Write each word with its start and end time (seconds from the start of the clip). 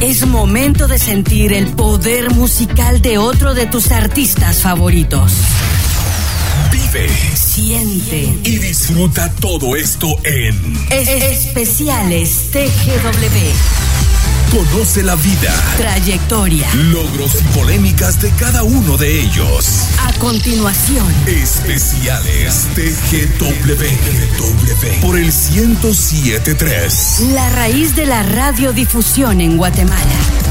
Es 0.00 0.24
momento 0.24 0.86
de 0.86 0.96
sentir 0.96 1.52
el 1.52 1.66
poder 1.68 2.32
musical 2.32 3.02
de 3.02 3.18
otro 3.18 3.54
de 3.54 3.66
tus 3.66 3.90
artistas 3.90 4.62
favoritos. 4.62 5.32
Vive, 6.70 7.08
siente 7.34 8.32
y 8.44 8.58
disfruta 8.58 9.28
todo 9.40 9.74
esto 9.74 10.06
en 10.22 10.78
es 10.90 11.08
Especiales 11.08 12.50
TGW. 12.52 13.87
Conoce 14.50 15.02
la 15.02 15.14
vida, 15.14 15.52
trayectoria, 15.76 16.66
logros 16.74 17.38
y 17.38 17.44
polémicas 17.58 18.18
de 18.18 18.30
cada 18.32 18.62
uno 18.62 18.96
de 18.96 19.20
ellos. 19.20 19.88
A 20.06 20.12
continuación, 20.14 21.06
especiales 21.26 22.66
TGW 22.74 23.84
por 25.02 25.18
el 25.18 25.26
1073. 25.26 27.20
La 27.34 27.50
raíz 27.50 27.94
de 27.94 28.06
la 28.06 28.22
radiodifusión 28.22 29.42
en 29.42 29.58
Guatemala. 29.58 30.47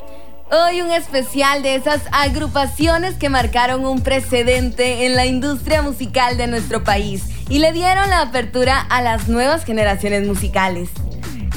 Hoy 0.52 0.82
un 0.82 0.90
especial 0.90 1.62
de 1.62 1.76
esas 1.76 2.02
agrupaciones 2.12 3.14
que 3.14 3.30
marcaron 3.30 3.86
un 3.86 4.02
precedente 4.02 5.06
en 5.06 5.16
la 5.16 5.28
industria 5.28 5.84
musical 5.84 6.38
de 6.38 6.48
nuestro 6.48 6.84
país 6.84 7.26
y 7.50 7.60
le 7.60 7.72
dieron 7.72 8.10
la 8.10 8.22
apertura 8.22 8.80
a 8.90 9.04
las 9.04 9.30
nuevas 9.30 9.64
generaciones 9.64 10.26
musicales. 10.26 10.90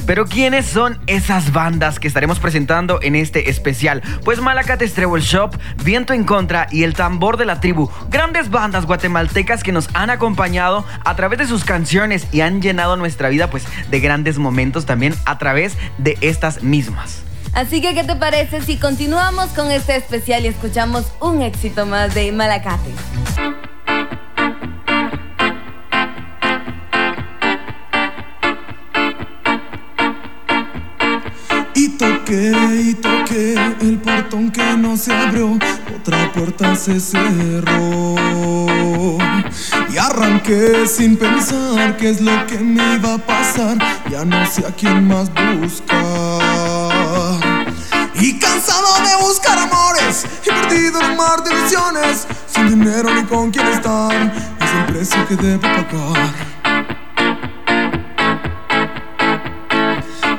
Pero 0.05 0.27
¿quiénes 0.27 0.67
son 0.67 0.99
esas 1.07 1.51
bandas 1.51 1.97
que 1.97 2.07
estaremos 2.07 2.37
presentando 2.37 2.99
en 3.01 3.15
este 3.15 3.49
especial? 3.49 4.03
Pues 4.23 4.39
Malacates 4.39 4.93
Treble 4.93 5.23
Shop, 5.23 5.55
Viento 5.83 6.13
en 6.13 6.23
Contra 6.23 6.67
y 6.69 6.83
El 6.83 6.93
Tambor 6.93 7.37
de 7.37 7.45
la 7.45 7.59
Tribu. 7.59 7.89
Grandes 8.11 8.51
bandas 8.51 8.85
guatemaltecas 8.85 9.63
que 9.63 9.71
nos 9.71 9.89
han 9.95 10.11
acompañado 10.11 10.85
a 11.03 11.15
través 11.15 11.39
de 11.39 11.47
sus 11.47 11.65
canciones 11.65 12.27
y 12.31 12.41
han 12.41 12.61
llenado 12.61 12.95
nuestra 12.95 13.29
vida 13.29 13.49
pues 13.49 13.65
de 13.89 13.99
grandes 13.99 14.37
momentos 14.37 14.85
también 14.85 15.15
a 15.25 15.39
través 15.39 15.77
de 15.97 16.15
estas 16.21 16.61
mismas. 16.61 17.23
Así 17.53 17.81
que, 17.81 17.93
¿qué 17.93 18.03
te 18.03 18.15
parece 18.15 18.61
si 18.61 18.77
continuamos 18.77 19.49
con 19.49 19.69
este 19.69 19.95
especial 19.95 20.43
y 20.43 20.47
escuchamos 20.47 21.05
un 21.21 21.43
éxito 21.43 21.85
más 21.85 22.15
de 22.15 22.31
Malacate? 22.31 22.89
Y 31.75 31.89
toqué 31.89 32.51
y 32.89 32.93
toqué 32.95 33.53
el 33.81 33.99
portón 33.99 34.49
que 34.51 34.75
no 34.75 34.97
se 34.97 35.13
abrió, 35.13 35.59
otra 35.95 36.31
puerta 36.33 36.75
se 36.75 36.99
cerró. 36.99 38.15
Y 39.93 39.97
arranqué 39.97 40.87
sin 40.87 41.17
pensar 41.17 41.97
qué 41.97 42.09
es 42.09 42.21
lo 42.21 42.47
que 42.47 42.57
me 42.57 42.95
iba 42.95 43.13
a 43.13 43.17
pasar, 43.19 43.77
ya 44.09 44.25
no 44.25 44.43
sé 44.47 44.65
a 44.65 44.71
quién 44.71 45.07
más 45.07 45.29
buscar. 45.61 46.22
Y 48.23 48.39
cansado 48.39 48.87
de 49.03 49.21
buscar 49.21 49.59
amores, 49.59 50.25
y 50.45 50.49
perdido 50.49 51.01
en 51.01 51.11
un 51.11 51.17
mar 51.17 51.43
de 51.43 51.53
ilusiones, 51.53 52.25
sin 52.47 52.69
dinero 52.69 53.13
ni 53.13 53.23
con 53.25 53.51
quién 53.51 53.67
estar, 53.67 54.13
es 54.61 54.71
el 54.71 54.85
precio 54.85 55.27
que 55.27 55.35
debo 55.35 55.61
pagar. 55.63 56.31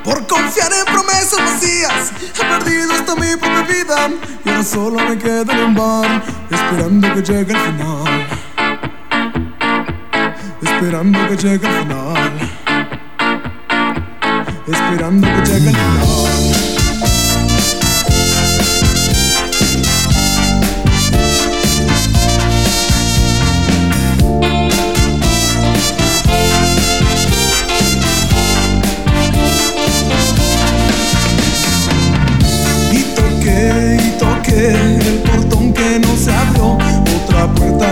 Por 0.03 0.27
confiar 0.27 0.73
en 0.73 0.85
promesas 0.93 1.39
vacías 1.39 2.13
He 2.39 2.45
perdido 2.45 2.93
hasta 2.93 3.15
mi 3.17 3.37
propia 3.37 3.63
vida 3.63 4.11
Y 4.45 4.49
ahora 4.49 4.63
solo 4.63 4.99
me 5.09 5.17
quedo 5.17 5.51
en 5.51 5.59
un 5.61 5.75
bar 5.75 6.23
Esperando 6.51 7.15
que 7.15 7.23
llegue 7.23 7.53
el 7.53 7.59
final. 7.59 8.27
Esperando 10.63 11.29
que 11.29 11.37
llegue 11.37 11.67
el 11.67 11.83
final. 11.83 12.33
Esperando 14.67 15.27
que 15.27 15.51
llegue 15.51 15.69
el 15.69 15.77
final 15.77 16.14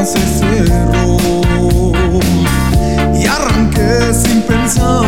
se 0.04 0.18
cerró. 0.18 1.16
Y 3.14 3.26
arranqué 3.26 4.12
sin 4.12 4.42
pensar 4.42 5.01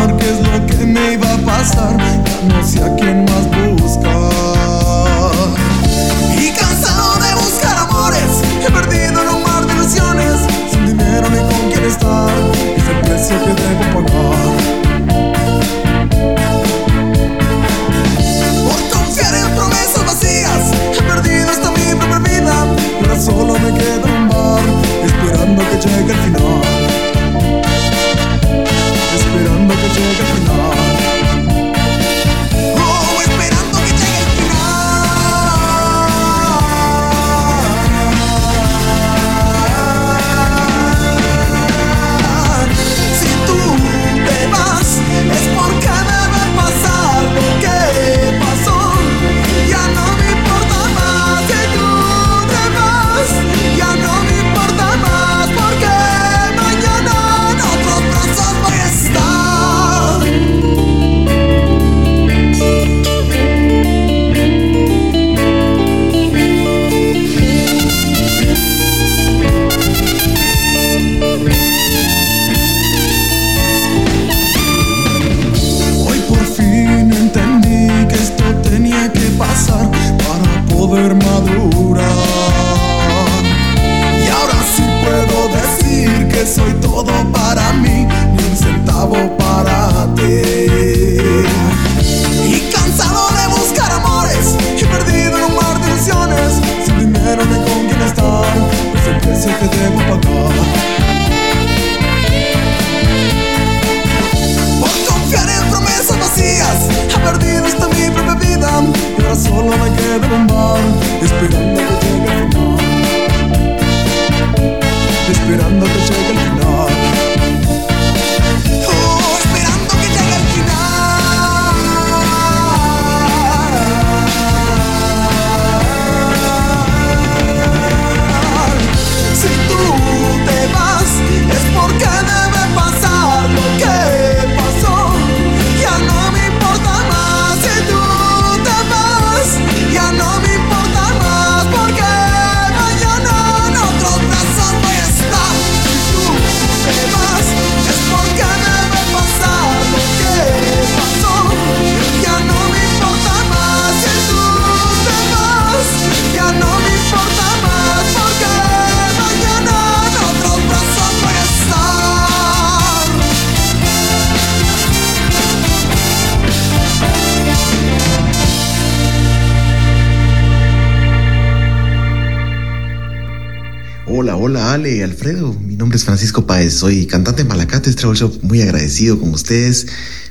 Hola, 174.47 174.75
Ale, 174.75 175.03
Alfredo. 175.03 175.55
Mi 175.55 175.75
nombre 175.75 175.97
es 175.97 176.05
Francisco 176.05 176.47
Páez, 176.47 176.75
soy 176.75 177.07
cantante 177.07 177.45
de 177.45 177.49
Malacates 177.49 177.97
Travel 177.97 178.19
Shop, 178.19 178.43
muy 178.43 178.61
agradecido 178.61 179.19
con 179.19 179.31
ustedes 179.31 179.87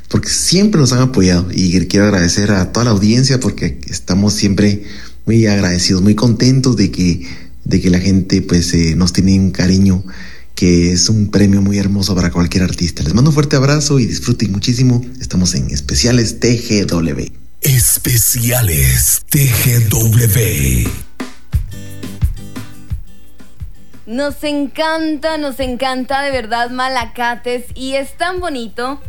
porque 0.07 0.29
siempre 0.29 0.79
nos 0.79 0.93
han 0.93 0.99
apoyado 0.99 1.47
y 1.51 1.83
quiero 1.87 2.05
agradecer 2.05 2.51
a 2.51 2.71
toda 2.71 2.83
la 2.83 2.91
audiencia 2.91 3.39
porque 3.39 3.81
estamos 3.87 4.35
siempre 4.35 4.83
muy 5.25 5.47
agradecidos, 5.47 6.03
muy 6.03 6.13
contentos 6.13 6.77
de 6.77 6.91
que, 6.91 7.27
de 7.63 7.81
que 7.81 7.89
la 7.89 7.99
gente 7.99 8.43
pues 8.43 8.71
eh, 8.75 8.95
nos 8.95 9.13
tiene 9.13 9.39
un 9.39 9.49
cariño 9.49 10.05
que 10.53 10.91
es 10.91 11.09
un 11.09 11.31
premio 11.31 11.63
muy 11.63 11.79
hermoso 11.79 12.13
para 12.13 12.29
cualquier 12.29 12.65
artista. 12.65 13.01
Les 13.01 13.15
mando 13.15 13.31
un 13.31 13.33
fuerte 13.33 13.55
abrazo 13.55 13.99
y 13.99 14.05
disfruten 14.05 14.51
muchísimo. 14.51 15.03
Estamos 15.19 15.55
en 15.55 15.71
especiales 15.71 16.39
TGW. 16.39 17.31
Especiales 17.61 19.23
TGW. 19.31 21.12
Nos 24.05 24.43
encanta, 24.43 25.37
nos 25.37 25.61
encanta 25.61 26.21
de 26.23 26.31
verdad 26.31 26.69
Malacates 26.69 27.67
y 27.73 27.95
es 27.95 28.17
tan 28.17 28.41
bonito 28.41 28.99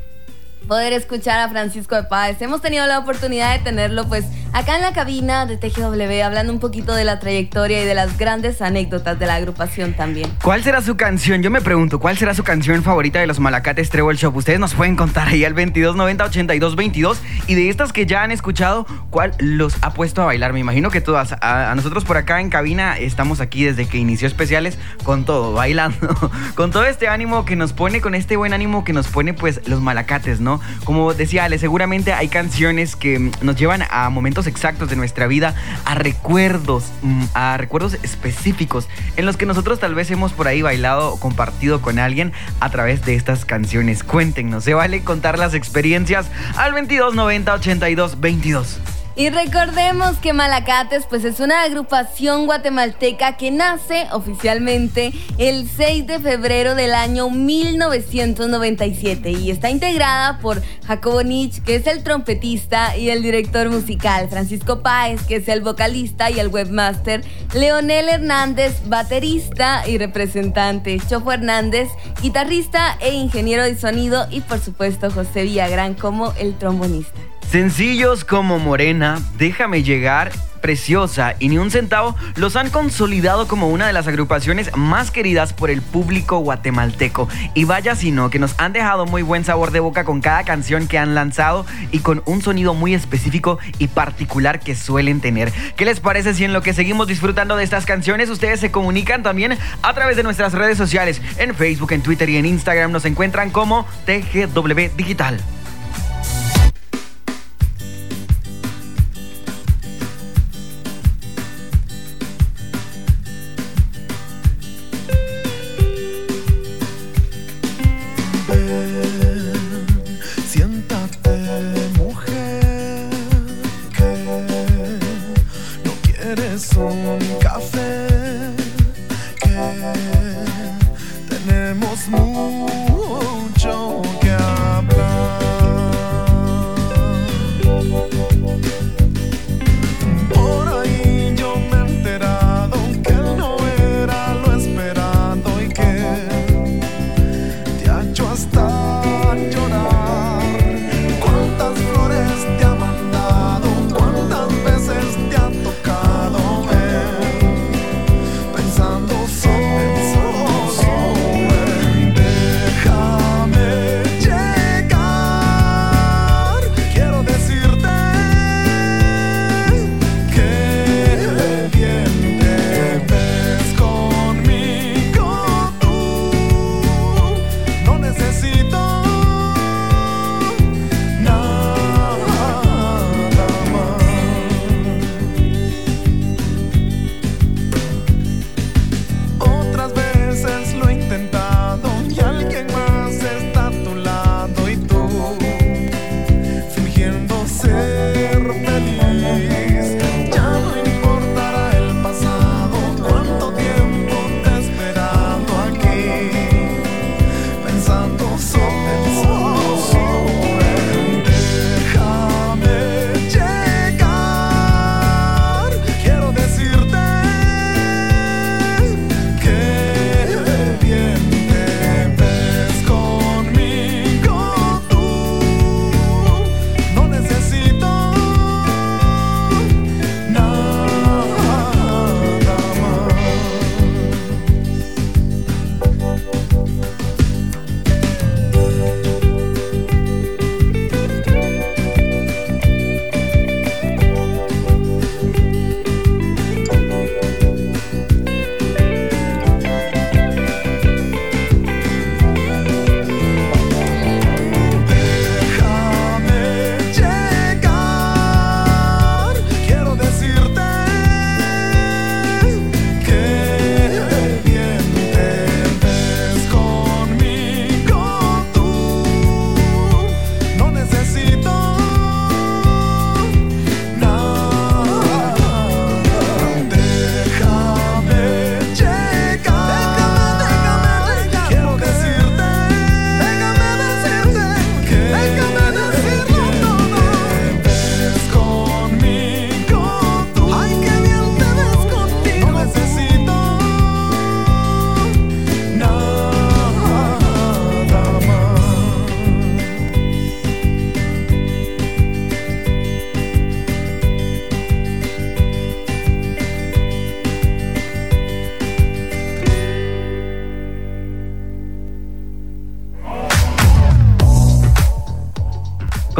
poder 0.64 0.92
escuchar 0.92 1.40
a 1.40 1.48
Francisco 1.48 1.94
de 1.94 2.04
Páez. 2.04 2.40
Hemos 2.42 2.60
tenido 2.60 2.86
la 2.86 2.98
oportunidad 2.98 3.56
de 3.56 3.64
tenerlo 3.64 4.08
pues 4.08 4.24
acá 4.52 4.76
en 4.76 4.82
la 4.82 4.92
cabina 4.92 5.46
de 5.46 5.56
TGW 5.56 6.22
hablando 6.24 6.52
un 6.52 6.60
poquito 6.60 6.94
de 6.94 7.04
la 7.04 7.18
trayectoria 7.18 7.82
y 7.82 7.86
de 7.86 7.94
las 7.94 8.16
grandes 8.18 8.62
anécdotas 8.62 9.18
de 9.18 9.26
la 9.26 9.34
agrupación 9.34 9.94
también. 9.94 10.30
¿Cuál 10.42 10.62
será 10.62 10.80
su 10.80 10.96
canción? 10.96 11.42
Yo 11.42 11.50
me 11.50 11.60
pregunto, 11.60 11.98
¿cuál 11.98 12.16
será 12.16 12.34
su 12.34 12.44
canción 12.44 12.82
favorita 12.82 13.18
de 13.20 13.26
los 13.26 13.40
Malacates 13.40 13.90
Treble 13.90 14.16
Shop? 14.16 14.34
Ustedes 14.36 14.58
nos 14.58 14.74
pueden 14.74 14.96
contar 14.96 15.28
ahí 15.28 15.44
al 15.44 15.54
2290 15.54 16.24
8222 16.24 17.20
y 17.46 17.54
de 17.54 17.68
estas 17.68 17.92
que 17.92 18.06
ya 18.06 18.22
han 18.22 18.30
escuchado, 18.30 18.86
¿cuál 19.10 19.32
los 19.38 19.76
ha 19.82 19.92
puesto 19.92 20.22
a 20.22 20.26
bailar? 20.26 20.52
Me 20.52 20.60
imagino 20.60 20.90
que 20.90 21.00
todas. 21.00 21.32
A, 21.32 21.70
a 21.70 21.74
nosotros 21.74 22.04
por 22.04 22.16
acá 22.16 22.40
en 22.40 22.50
cabina 22.50 22.96
estamos 22.98 23.40
aquí 23.40 23.64
desde 23.64 23.86
que 23.86 23.98
inició 23.98 24.28
especiales 24.28 24.78
con 25.02 25.24
todo, 25.24 25.52
bailando, 25.52 25.96
con 26.54 26.70
todo 26.70 26.84
este 26.84 27.08
ánimo 27.08 27.44
que 27.44 27.56
nos 27.56 27.72
pone, 27.72 28.00
con 28.00 28.14
este 28.14 28.36
buen 28.36 28.52
ánimo 28.52 28.84
que 28.84 28.92
nos 28.92 29.08
pone 29.08 29.34
pues 29.34 29.60
los 29.66 29.80
Malacates, 29.80 30.40
¿no? 30.40 30.53
Como 30.84 31.14
decía 31.14 31.44
Ale, 31.44 31.58
seguramente 31.58 32.12
hay 32.12 32.28
canciones 32.28 32.96
que 32.96 33.18
mm, 33.18 33.30
nos 33.42 33.56
llevan 33.56 33.84
a 33.90 34.08
momentos 34.10 34.46
exactos 34.46 34.90
de 34.90 34.96
nuestra 34.96 35.26
vida, 35.26 35.54
a 35.84 35.94
recuerdos, 35.94 36.84
mm, 37.02 37.24
a 37.34 37.56
recuerdos 37.56 37.94
específicos 38.02 38.88
en 39.16 39.26
los 39.26 39.36
que 39.36 39.46
nosotros 39.46 39.80
tal 39.80 39.94
vez 39.94 40.10
hemos 40.10 40.32
por 40.32 40.48
ahí 40.48 40.62
bailado 40.62 41.12
o 41.12 41.20
compartido 41.20 41.80
con 41.80 41.98
alguien 41.98 42.32
a 42.60 42.70
través 42.70 43.04
de 43.04 43.14
estas 43.14 43.44
canciones. 43.44 44.02
Cuéntenos, 44.02 44.64
se 44.64 44.74
vale 44.74 45.02
contar 45.02 45.38
las 45.38 45.54
experiencias 45.54 46.26
al 46.56 46.72
2290 46.72 47.54
82 47.54 48.20
22. 48.20 48.80
Y 49.16 49.30
recordemos 49.30 50.18
que 50.18 50.32
Malacates 50.32 51.06
pues 51.08 51.24
es 51.24 51.38
una 51.38 51.62
agrupación 51.62 52.46
guatemalteca 52.46 53.36
que 53.36 53.52
nace 53.52 54.08
oficialmente 54.10 55.12
el 55.38 55.68
6 55.68 56.08
de 56.08 56.18
febrero 56.18 56.74
del 56.74 56.94
año 56.94 57.30
1997 57.30 59.30
y 59.30 59.52
está 59.52 59.70
integrada 59.70 60.40
por 60.40 60.60
Jacobo 60.84 61.22
Nich, 61.22 61.62
que 61.62 61.76
es 61.76 61.86
el 61.86 62.02
trompetista 62.02 62.96
y 62.96 63.10
el 63.10 63.22
director 63.22 63.70
musical, 63.70 64.28
Francisco 64.28 64.82
Páez, 64.82 65.22
que 65.22 65.36
es 65.36 65.46
el 65.46 65.60
vocalista 65.60 66.32
y 66.32 66.40
el 66.40 66.48
webmaster, 66.48 67.22
Leonel 67.54 68.08
Hernández, 68.08 68.80
baterista 68.86 69.86
y 69.86 69.96
representante, 69.96 71.00
Chofo 71.08 71.30
Hernández, 71.30 71.88
guitarrista 72.20 72.96
e 72.98 73.14
ingeniero 73.14 73.62
de 73.62 73.78
sonido 73.78 74.26
y 74.28 74.40
por 74.40 74.58
supuesto 74.58 75.08
José 75.12 75.44
Villagrán 75.44 75.94
como 75.94 76.32
el 76.32 76.58
trombonista. 76.58 77.33
Sencillos 77.50 78.24
como 78.24 78.58
Morena, 78.58 79.20
Déjame 79.38 79.82
llegar, 79.82 80.32
Preciosa 80.60 81.34
y 81.38 81.50
Ni 81.50 81.58
un 81.58 81.70
centavo 81.70 82.16
los 82.36 82.56
han 82.56 82.70
consolidado 82.70 83.46
como 83.46 83.68
una 83.68 83.86
de 83.86 83.92
las 83.92 84.08
agrupaciones 84.08 84.74
más 84.74 85.10
queridas 85.10 85.52
por 85.52 85.70
el 85.70 85.82
público 85.82 86.38
guatemalteco. 86.38 87.28
Y 87.52 87.64
vaya 87.64 87.94
si 87.94 88.10
no, 88.10 88.30
que 88.30 88.38
nos 88.38 88.54
han 88.58 88.72
dejado 88.72 89.04
muy 89.04 89.20
buen 89.20 89.44
sabor 89.44 89.72
de 89.72 89.80
boca 89.80 90.04
con 90.04 90.22
cada 90.22 90.42
canción 90.44 90.88
que 90.88 90.96
han 90.98 91.14
lanzado 91.14 91.66
y 91.92 91.98
con 91.98 92.22
un 92.24 92.40
sonido 92.40 92.72
muy 92.72 92.94
específico 92.94 93.58
y 93.78 93.88
particular 93.88 94.58
que 94.58 94.74
suelen 94.74 95.20
tener. 95.20 95.52
¿Qué 95.76 95.84
les 95.84 96.00
parece 96.00 96.32
si 96.32 96.44
en 96.44 96.54
lo 96.54 96.62
que 96.62 96.72
seguimos 96.72 97.08
disfrutando 97.08 97.56
de 97.56 97.64
estas 97.64 97.84
canciones 97.84 98.30
ustedes 98.30 98.58
se 98.58 98.70
comunican 98.70 99.22
también 99.22 99.58
a 99.82 99.92
través 99.92 100.16
de 100.16 100.22
nuestras 100.22 100.54
redes 100.54 100.78
sociales? 100.78 101.20
En 101.36 101.54
Facebook, 101.54 101.92
en 101.92 102.00
Twitter 102.00 102.30
y 102.30 102.38
en 102.38 102.46
Instagram 102.46 102.90
nos 102.90 103.04
encuentran 103.04 103.50
como 103.50 103.86
TGW 104.06 104.96
Digital. 104.96 105.38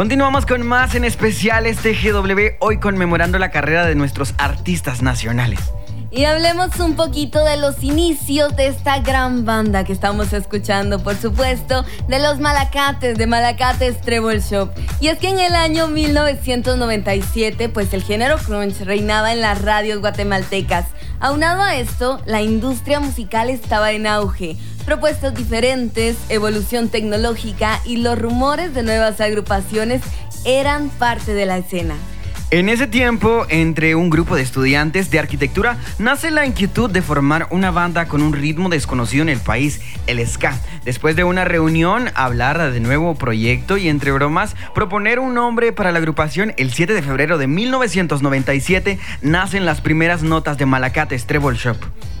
Continuamos 0.05 0.45
con 0.45 0.61
más 0.61 0.93
en 0.93 1.03
especial 1.03 1.65
este 1.65 1.95
GW, 1.95 2.57
hoy 2.59 2.77
conmemorando 2.77 3.39
la 3.39 3.49
carrera 3.49 3.87
de 3.87 3.95
nuestros 3.95 4.35
artistas 4.37 5.01
nacionales. 5.01 5.59
Y 6.11 6.25
hablemos 6.25 6.79
un 6.79 6.95
poquito 6.95 7.43
de 7.43 7.57
los 7.57 7.83
inicios 7.83 8.55
de 8.55 8.67
esta 8.67 8.99
gran 8.99 9.45
banda 9.45 9.83
que 9.83 9.93
estamos 9.93 10.31
escuchando, 10.31 10.99
por 10.99 11.15
supuesto, 11.15 11.83
de 12.07 12.19
los 12.19 12.39
Malacates, 12.39 13.17
de 13.17 13.25
Malacates 13.25 13.99
Treble 14.01 14.41
Shop. 14.41 14.69
Y 14.99 15.07
es 15.07 15.17
que 15.17 15.29
en 15.29 15.39
el 15.39 15.55
año 15.55 15.87
1997, 15.87 17.69
pues 17.69 17.91
el 17.91 18.03
género 18.03 18.37
crunch 18.37 18.81
reinaba 18.81 19.33
en 19.33 19.41
las 19.41 19.59
radios 19.63 20.01
guatemaltecas. 20.01 20.85
Aunado 21.19 21.63
a 21.63 21.77
esto, 21.77 22.21
la 22.27 22.43
industria 22.43 22.99
musical 22.99 23.49
estaba 23.49 23.91
en 23.91 24.05
auge 24.05 24.55
propuestas 24.85 25.33
diferentes, 25.33 26.17
evolución 26.29 26.89
tecnológica 26.89 27.79
y 27.85 27.97
los 27.97 28.17
rumores 28.17 28.73
de 28.73 28.83
nuevas 28.83 29.19
agrupaciones 29.19 30.01
eran 30.45 30.89
parte 30.89 31.33
de 31.33 31.45
la 31.45 31.57
escena. 31.57 31.95
En 32.51 32.69
ese 32.69 32.85
tiempo, 32.85 33.47
entre 33.49 33.95
un 33.95 34.11
grupo 34.11 34.35
de 34.35 34.43
estudiantes 34.43 35.09
de 35.09 35.17
arquitectura, 35.17 35.77
nace 35.97 36.29
la 36.29 36.45
inquietud 36.45 36.91
de 36.91 37.01
formar 37.01 37.47
una 37.49 37.71
banda 37.71 38.07
con 38.07 38.21
un 38.21 38.33
ritmo 38.33 38.69
desconocido 38.69 39.23
en 39.23 39.29
el 39.29 39.39
país, 39.39 39.81
el 40.05 40.25
ska. 40.25 40.57
Después 40.85 41.15
de 41.15 41.23
una 41.23 41.43
reunión, 41.43 42.11
hablar 42.13 42.71
de 42.71 42.79
nuevo 42.79 43.15
proyecto 43.15 43.77
y 43.77 43.89
entre 43.89 44.11
bromas, 44.11 44.55
proponer 44.75 45.19
un 45.19 45.33
nombre 45.33 45.73
para 45.73 45.91
la 45.91 45.97
agrupación, 45.97 46.53
el 46.57 46.71
7 46.71 46.93
de 46.93 47.01
febrero 47.01 47.39
de 47.39 47.47
1997 47.47 48.99
nacen 49.23 49.65
las 49.65 49.81
primeras 49.81 50.21
notas 50.21 50.59
de 50.59 50.67
Malacates 50.67 51.25
Treble 51.25 51.57
Shop. 51.57 51.77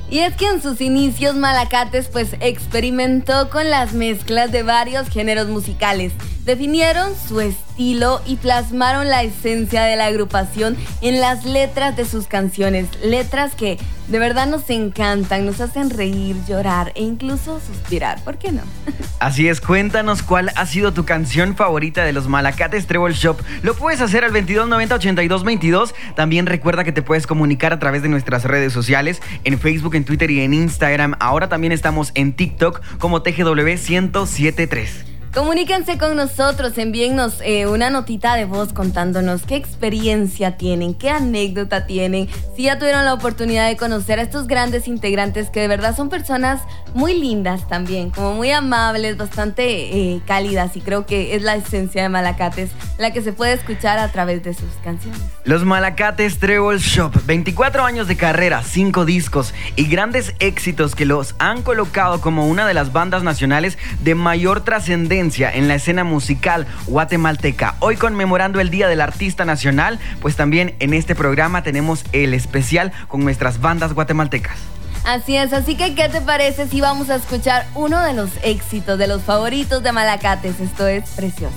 Y 0.09 0.19
es 0.19 0.35
que 0.35 0.47
en 0.47 0.61
sus 0.61 0.81
inicios 0.81 1.35
Malacates 1.35 2.09
pues 2.09 2.35
experimentó 2.39 3.49
con 3.49 3.69
las 3.69 3.93
mezclas 3.93 4.51
de 4.51 4.63
varios 4.63 5.09
géneros 5.09 5.47
musicales. 5.47 6.13
Definieron 6.43 7.13
su 7.27 7.41
estilo 7.41 7.64
y 7.77 8.37
plasmaron 8.41 9.09
la 9.09 9.23
esencia 9.23 9.83
de 9.83 9.95
la 9.95 10.05
agrupación 10.05 10.77
en 11.01 11.19
las 11.19 11.45
letras 11.45 11.95
de 11.95 12.05
sus 12.05 12.27
canciones. 12.27 12.87
Letras 13.03 13.55
que 13.55 13.77
de 14.07 14.19
verdad 14.19 14.47
nos 14.47 14.69
encantan, 14.69 15.45
nos 15.45 15.61
hacen 15.61 15.89
reír, 15.89 16.35
llorar 16.47 16.91
e 16.95 17.01
incluso 17.01 17.59
suspirar. 17.59 18.23
¿Por 18.23 18.37
qué 18.37 18.51
no? 18.51 18.61
Así 19.19 19.47
es, 19.47 19.61
cuéntanos 19.61 20.21
cuál 20.21 20.51
ha 20.55 20.65
sido 20.65 20.93
tu 20.93 21.05
canción 21.05 21.55
favorita 21.55 22.03
de 22.03 22.13
los 22.13 22.27
Malacates 22.27 22.85
Treble 22.85 23.13
Shop. 23.13 23.39
Lo 23.63 23.75
puedes 23.75 24.01
hacer 24.01 24.23
al 24.23 24.31
2290-8222. 24.33 25.93
También 26.15 26.45
recuerda 26.45 26.83
que 26.83 26.91
te 26.91 27.01
puedes 27.01 27.25
comunicar 27.25 27.73
a 27.73 27.79
través 27.79 28.03
de 28.03 28.09
nuestras 28.09 28.43
redes 28.43 28.73
sociales, 28.73 29.21
en 29.43 29.59
Facebook, 29.59 29.95
en 29.95 30.05
Twitter 30.05 30.29
y 30.29 30.41
en 30.41 30.53
Instagram. 30.53 31.15
Ahora 31.19 31.49
también 31.49 31.73
estamos 31.73 32.11
en 32.13 32.33
TikTok 32.33 32.81
como 32.99 33.23
TGW1073. 33.23 35.14
Comuníquense 35.35 35.97
con 35.97 36.15
nosotros, 36.15 36.77
envíennos 36.77 37.41
eh, 37.43 37.67
una 37.67 37.89
notita 37.89 38.35
de 38.35 38.45
voz 38.45 38.71
contándonos 38.71 39.41
qué 39.41 39.57
experiencia 39.57 40.55
tienen, 40.55 40.93
qué 40.93 41.09
anécdota 41.09 41.85
tienen, 41.85 42.29
si 42.55 42.63
ya 42.63 42.79
tuvieron 42.79 43.03
la 43.03 43.13
oportunidad 43.13 43.67
de 43.67 43.75
conocer 43.75 44.17
a 44.17 44.21
estos 44.21 44.47
grandes 44.47 44.87
integrantes 44.87 45.49
que 45.49 45.59
de 45.59 45.67
verdad 45.67 45.93
son 45.93 46.07
personas 46.07 46.61
muy 46.93 47.19
lindas 47.19 47.67
también, 47.67 48.11
como 48.11 48.33
muy 48.33 48.51
amables, 48.51 49.17
bastante 49.17 50.13
eh, 50.13 50.21
cálidas 50.25 50.77
y 50.77 50.79
creo 50.79 51.05
que 51.05 51.35
es 51.35 51.41
la 51.41 51.57
esencia 51.57 52.03
de 52.03 52.07
Malacates, 52.07 52.69
la 52.97 53.11
que 53.11 53.21
se 53.21 53.33
puede 53.33 53.51
escuchar 53.51 53.99
a 53.99 54.13
través 54.13 54.41
de 54.41 54.53
sus 54.53 54.71
canciones. 54.85 55.19
Los 55.43 55.65
Malacates 55.65 56.39
Treble 56.39 56.79
Shop, 56.79 57.13
24 57.25 57.83
años 57.83 58.07
de 58.07 58.15
carrera, 58.15 58.63
5 58.63 59.03
discos 59.03 59.53
y 59.75 59.87
grandes 59.87 60.33
éxitos 60.39 60.95
que 60.95 61.03
los 61.03 61.35
han 61.39 61.61
colocado 61.61 62.21
como 62.21 62.47
una 62.47 62.65
de 62.65 62.73
las 62.73 62.93
bandas 62.93 63.21
nacionales 63.21 63.77
de 63.99 64.15
mayor 64.15 64.63
trascendencia 64.63 65.24
en 65.25 65.67
la 65.67 65.75
escena 65.75 66.03
musical 66.03 66.67
guatemalteca. 66.85 67.75
Hoy 67.79 67.95
conmemorando 67.95 68.59
el 68.59 68.69
Día 68.69 68.87
del 68.87 69.01
Artista 69.01 69.43
Nacional, 69.43 69.99
pues 70.21 70.35
también 70.35 70.75
en 70.79 70.93
este 70.93 71.15
programa 71.15 71.63
tenemos 71.63 72.03
el 72.11 72.35
especial 72.35 72.91
con 73.07 73.23
nuestras 73.23 73.59
bandas 73.59 73.93
guatemaltecas. 73.93 74.55
Así 75.03 75.35
es, 75.35 75.51
así 75.51 75.75
que 75.75 75.95
¿qué 75.95 76.09
te 76.09 76.21
parece 76.21 76.67
si 76.67 76.79
vamos 76.79 77.09
a 77.09 77.15
escuchar 77.15 77.65
uno 77.73 78.01
de 78.03 78.13
los 78.13 78.29
éxitos, 78.43 78.99
de 78.99 79.07
los 79.07 79.23
favoritos 79.23 79.81
de 79.81 79.91
Malacates? 79.91 80.59
Esto 80.59 80.87
es 80.87 81.09
Preciosa. 81.11 81.55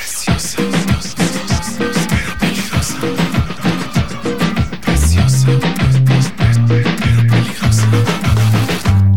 Preciosa. 0.00 0.66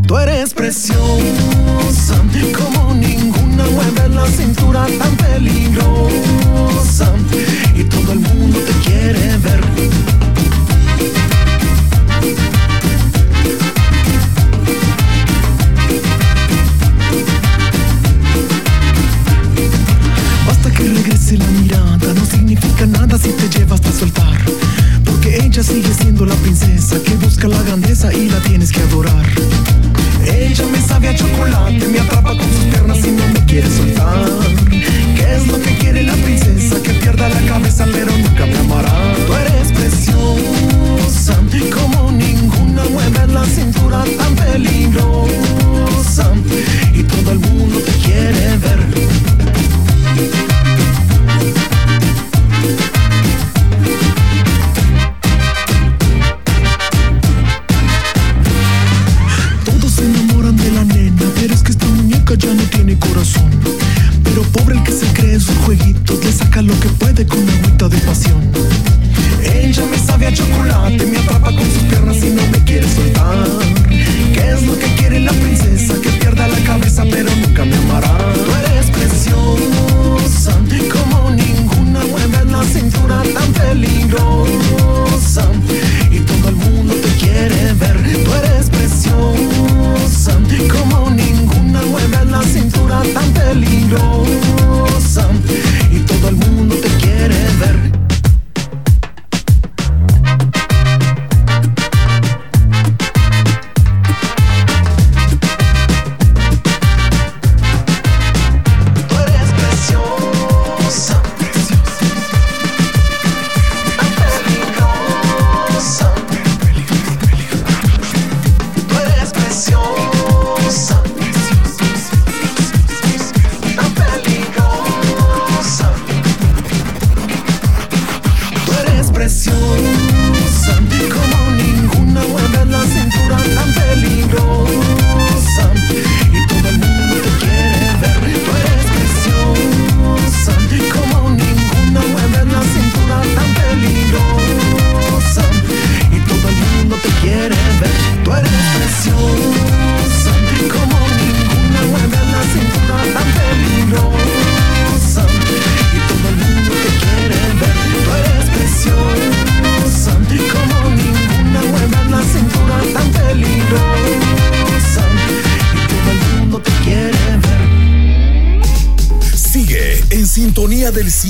Tú 0.09 0.17
eres 0.17 0.55
preciosa, 0.55 0.99
como 2.57 2.95
mueve 3.71 4.09
la 4.09 4.25
cintura 4.27 4.87
tan 4.97 5.15
peligrosa. 5.17 7.13
Y 7.75 7.83
todo 7.83 8.13
el 8.13 8.19
mundo 8.19 8.28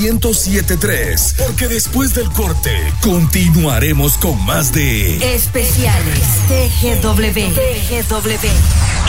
1073, 0.00 1.34
porque 1.36 1.68
después 1.68 2.14
del 2.14 2.30
corte 2.30 2.70
continuaremos 3.02 4.16
con 4.16 4.42
más 4.46 4.72
de 4.72 5.34
Especiales 5.34 6.20
TGW. 6.48 7.54
TGW. 7.54 8.48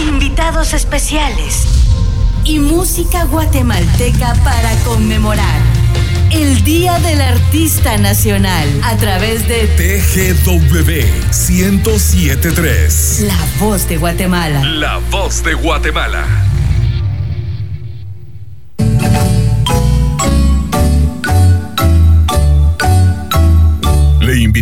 Invitados 0.05 0.73
especiales. 0.73 1.63
Y 2.43 2.59
música 2.59 3.23
guatemalteca 3.23 4.33
para 4.43 4.75
conmemorar. 4.83 5.61
El 6.29 6.61
Día 6.63 6.99
del 6.99 7.21
Artista 7.21 7.97
Nacional 7.97 8.67
a 8.83 8.97
través 8.97 9.47
de 9.47 9.67
TGW 9.67 10.91
1073. 11.49 13.21
La 13.21 13.37
Voz 13.59 13.87
de 13.87 13.95
Guatemala. 13.95 14.61
La 14.65 14.97
voz 15.09 15.41
de 15.43 15.53
Guatemala. 15.53 16.40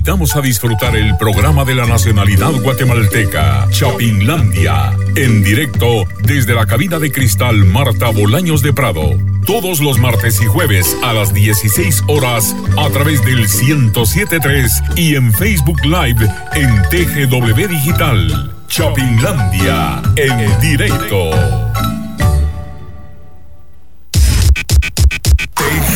Invitamos 0.10 0.36
a 0.36 0.42
disfrutar 0.42 0.96
el 0.96 1.16
programa 1.18 1.64
de 1.66 1.76
la 1.76 1.86
nacionalidad 1.86 2.52
guatemalteca, 2.64 3.68
Chapinlandia, 3.70 4.98
en 5.16 5.44
directo 5.44 6.04
desde 6.24 6.56
la 6.56 6.66
cabina 6.66 6.98
de 6.98 7.12
cristal 7.12 7.64
Marta 7.66 8.10
Bolaños 8.10 8.64
de 8.64 8.74
Prado. 8.74 9.04
Todos 9.46 9.82
los 9.82 10.00
martes 10.00 10.42
y 10.42 10.48
jueves 10.48 10.98
a 11.04 11.14
las 11.14 11.32
16 11.32 12.06
horas 12.08 12.56
a 12.76 12.90
través 12.90 13.24
del 13.24 13.42
1073 13.42 14.82
y 14.96 15.14
en 15.14 15.32
Facebook 15.32 15.86
Live 15.86 16.28
en 16.56 16.82
TGW 16.90 17.68
Digital. 17.68 18.52
Chapinlandia 18.68 20.02
en 20.16 20.60
directo. 20.60 21.69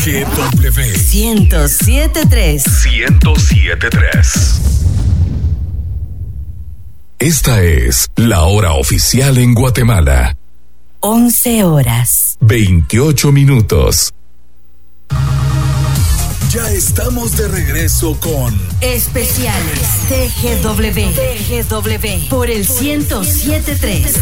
TGW 0.04 0.82
1073. 1.14 2.64
1073. 2.92 4.62
Esta 7.20 7.62
es 7.64 8.10
la 8.18 8.44
hora 8.44 8.74
oficial 8.74 9.38
en 9.38 9.54
Guatemala. 9.54 10.36
11 11.00 11.64
horas. 11.64 12.38
28 12.42 13.32
minutos. 13.32 14.14
Ya 16.52 16.70
estamos 16.72 17.38
de 17.38 17.48
regreso 17.48 18.20
con 18.20 18.62
Especiales 18.82 19.88
TGW. 20.10 21.14
TGW. 21.16 22.28
Por 22.30 22.50
el 22.50 22.68
1073. 22.68 24.20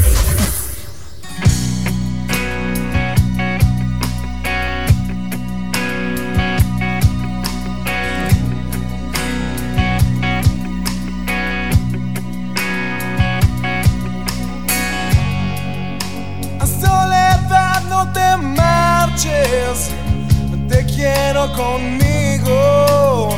Quiero 21.13 21.52
conmigo, 21.54 23.30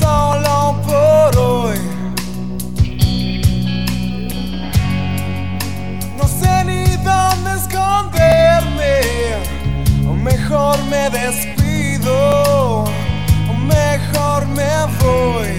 solo 0.00 0.80
por 0.86 1.36
hoy. 1.36 1.78
No 6.16 6.24
sé 6.26 6.64
ni 6.64 6.84
dónde 6.96 7.50
esconderme, 7.60 9.00
o 10.08 10.12
mejor 10.14 10.76
me 10.84 11.10
despido, 11.10 12.84
o 12.84 13.54
mejor 13.54 14.46
me 14.58 14.72
voy. 15.00 15.52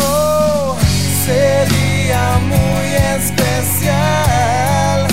Oh, 0.00 0.76
sería 1.26 2.38
muy 2.52 2.88
especial 3.16 5.06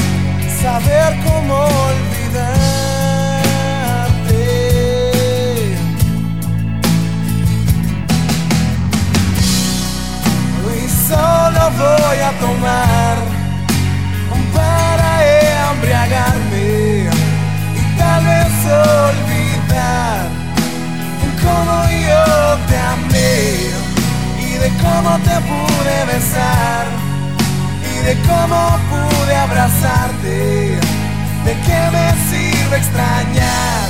saber 0.61 1.09
cómo 1.25 1.55
olvidarte. 1.65 2.74
Voy 11.71 12.19
a 12.19 12.31
tomar 12.39 13.17
para 14.53 15.71
embriagarme 15.71 17.09
y 17.73 17.97
tal 17.97 18.23
vez 18.23 18.53
olvidar 18.65 20.27
cómo 21.41 21.75
yo 21.89 22.57
te 22.67 22.77
amé 22.77 23.71
y 24.39 24.57
de 24.57 24.69
cómo 24.83 25.17
te 25.19 25.35
pude 25.49 26.05
besar 26.05 26.85
y 27.91 28.05
de 28.05 28.15
cómo 28.27 28.77
pude 28.91 29.35
abrazarte. 29.35 30.79
¿De 31.45 31.53
qué 31.65 31.81
me 31.91 32.07
sirve 32.29 32.77
extrañar 32.77 33.87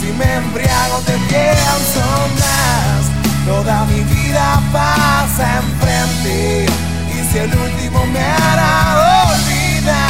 si 0.00 0.12
me 0.12 0.34
embriago 0.34 0.98
te 1.06 1.12
pienso 1.28 2.04
más? 2.40 3.10
Toda 3.46 3.84
mi 3.86 4.00
vida 4.00 4.60
pasa 4.72 5.58
enfrente 5.58 6.91
si 7.32 7.38
el 7.38 7.54
último 7.54 8.04
me 8.06 8.20
hará 8.20 9.24
olvidar 9.30 10.02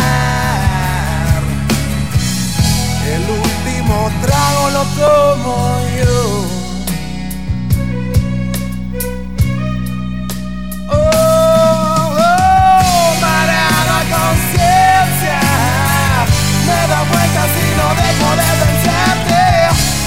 el 3.15 3.23
último 3.31 4.11
trago 4.23 4.71
lo 4.71 4.83
tomo 5.01 5.57
yo. 5.99 6.19
Oh, 10.91 10.97
oh, 12.19 13.15
marea 13.21 13.77
la 13.91 14.01
conciencia 14.17 15.41
me 16.67 16.81
da 16.91 17.01
vueltas 17.13 17.51
y 17.63 17.69
no 17.79 17.89
dejo 18.03 18.29
de 18.41 18.51
pensarte. 18.63 19.43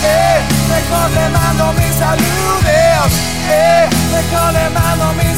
Eh, 0.03 0.37
mejor 0.73 1.07
le 1.11 1.25
mando 1.29 1.65
mis 1.79 1.93
saludos. 1.95 3.09
Eh, 3.49 3.83
mejor 4.11 4.49
le 4.51 4.65
mando 4.69 5.05
mis. 5.13 5.35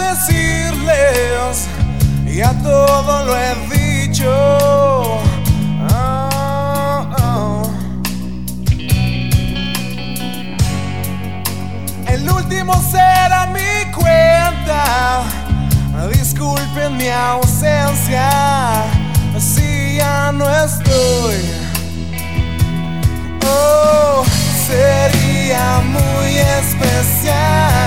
Decirles, 0.00 1.68
ya 2.26 2.52
todo 2.62 3.24
lo 3.26 3.36
he 3.36 3.54
dicho. 3.76 4.32
Ah, 5.90 7.06
ah. 7.18 7.62
El 12.06 12.28
último 12.30 12.74
será 12.90 13.46
mi 13.46 13.90
cuenta. 13.92 15.22
Disculpen 16.12 16.96
mi 16.96 17.08
ausencia, 17.08 18.30
si 19.38 19.96
ya 19.96 20.32
no 20.32 20.44
estoy. 20.64 21.40
Oh, 23.44 24.24
sería 24.66 25.82
muy 25.94 26.38
especial 26.58 27.80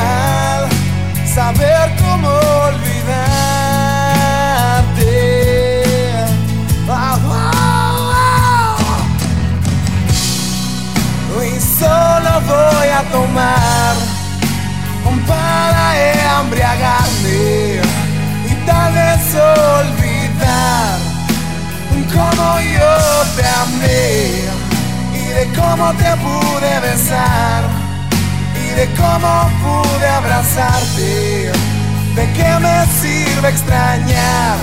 saber 1.34 1.96
cómo 2.00 2.30
olvidarte. 2.30 3.04
Ah, 6.88 7.18
ah, 7.26 7.48
ah. 8.14 8.78
Y 11.44 11.60
solo 11.60 12.32
voy 12.48 12.88
a 12.88 13.02
tomar 13.12 13.96
para 15.28 15.84
embriagarme 16.40 17.82
y 18.50 18.54
tal 18.66 18.94
vez 18.94 19.36
olvidar 19.36 21.00
cómo 22.14 22.60
yo 22.60 22.94
te 23.36 23.46
amé 23.64 24.04
y 25.14 25.22
de 25.36 25.44
cómo 25.56 25.94
te 25.94 26.12
pude 26.18 26.80
besar 26.82 27.73
de 28.76 28.90
cómo 28.96 29.52
pude 29.62 30.08
abrazarte. 30.08 31.52
¿De 32.16 32.34
qué 32.34 32.60
me 32.60 32.86
sirve 33.02 33.50
extrañar? 33.50 34.58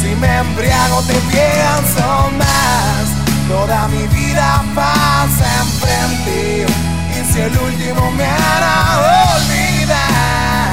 Si 0.00 0.14
me 0.14 0.38
embriago 0.38 1.02
te 1.02 1.14
pienso 1.32 2.30
más. 2.38 3.04
Toda 3.48 3.88
mi 3.88 4.06
vida 4.08 4.62
pasa 4.74 5.46
enfrente. 5.62 6.66
Y 7.14 7.32
si 7.32 7.40
el 7.40 7.56
último 7.58 8.10
me 8.12 8.24
hará 8.24 8.76
olvidar, 9.34 10.68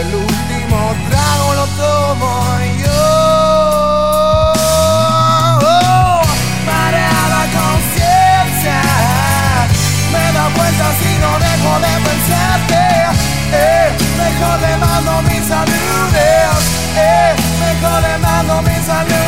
el 0.00 0.14
último 0.14 0.94
trago 1.08 1.54
lo 1.54 1.66
tomo 1.66 2.58
yo. 2.84 3.41
Dejo 11.62 11.78
de 11.78 11.94
pensarte. 12.08 12.82
Eh, 13.54 13.90
mejor 14.18 14.60
le 14.60 14.76
mando 14.78 15.22
mis 15.22 15.46
saludos. 15.46 16.64
Eh, 16.96 17.34
mejor 17.60 18.02
le 18.02 18.18
mando 18.18 18.62
mis 18.62 18.86
saludos. 18.86 19.22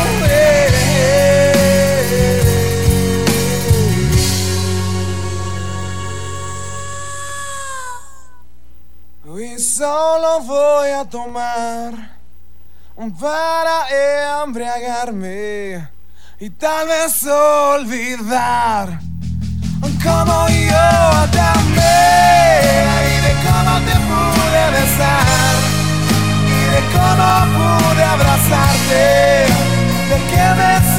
Y 9.37 9.59
solo 9.59 10.39
voy 10.41 10.89
a 10.91 11.05
tomar 11.05 11.93
para 13.19 14.43
embriagarme 14.43 15.89
y 16.39 16.49
tal 16.51 16.87
vez 16.87 17.23
olvidar 17.25 18.99
como 20.03 20.47
yo 20.49 20.85
amé 21.37 22.63
y 23.11 23.21
de 23.25 23.33
cómo 23.45 23.73
te 23.87 23.95
pude 24.07 24.63
besar 24.77 25.53
y 26.47 26.61
de 26.73 26.81
cómo 26.93 27.29
pude 27.55 28.03
abrazarte. 28.03 29.03
¿De 30.09 30.17
qué 30.29 30.45
me 30.59 30.94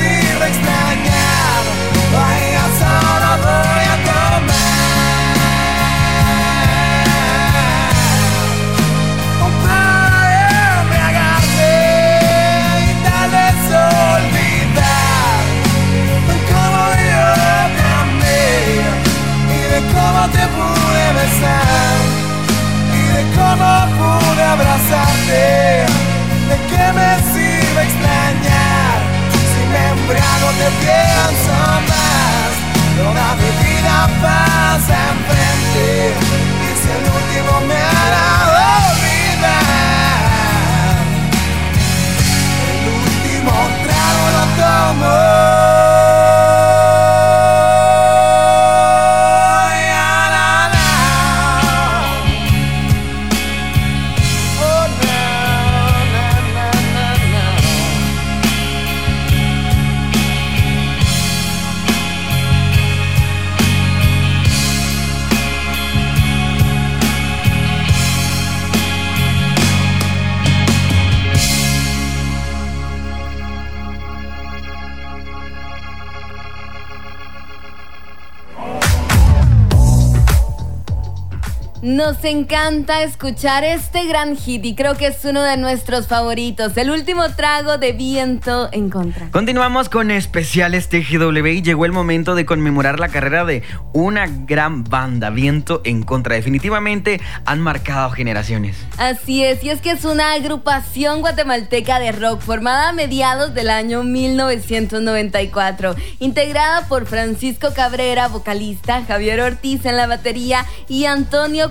encanta 82.31 83.03
escuchar 83.03 83.65
este 83.65 84.07
gran 84.07 84.37
hit 84.37 84.65
y 84.65 84.75
creo 84.75 84.97
que 84.97 85.07
es 85.09 85.25
uno 85.25 85.43
de 85.43 85.57
nuestros 85.57 86.07
favoritos, 86.07 86.77
el 86.77 86.91
último 86.91 87.31
trago 87.35 87.79
de 87.79 87.93
viento 87.93 88.69
en 88.73 88.91
contra. 88.91 89.31
Continuamos 89.31 89.89
con 89.89 90.11
especiales 90.11 90.89
TGW 90.89 91.47
y 91.47 91.63
llegó 91.63 91.85
el 91.85 91.93
momento 91.93 92.35
de 92.35 92.47
conmemorar 92.47 93.01
la 93.01 93.09
carrera 93.09 93.45
de 93.45 93.63
una 93.93 94.27
gran 94.27 94.85
banda, 94.85 95.31
Viento 95.31 95.81
en 95.85 96.03
Contra. 96.03 96.35
Definitivamente 96.35 97.21
han 97.45 97.61
marcado 97.61 98.11
generaciones. 98.11 98.77
Así 98.99 99.45
es, 99.45 99.63
y 99.63 99.71
es 99.71 99.81
que 99.81 99.91
es 99.91 100.05
una 100.05 100.33
agrupación 100.33 101.21
guatemalteca 101.21 101.99
de 101.99 102.13
rock 102.13 102.41
formada 102.41 102.91
a 102.91 102.93
mediados 102.93 103.55
del 103.55 103.71
año 103.71 104.03
1994, 104.03 105.95
integrada 106.19 106.89
por 106.89 107.07
Francisco 107.07 107.69
Cabrera, 107.75 108.29
vocalista, 108.29 109.05
Javier 109.05 109.41
Ortiz 109.41 109.85
en 109.85 109.97
la 109.97 110.07
batería 110.07 110.65
y 110.89 111.05
Antonio 111.05 111.71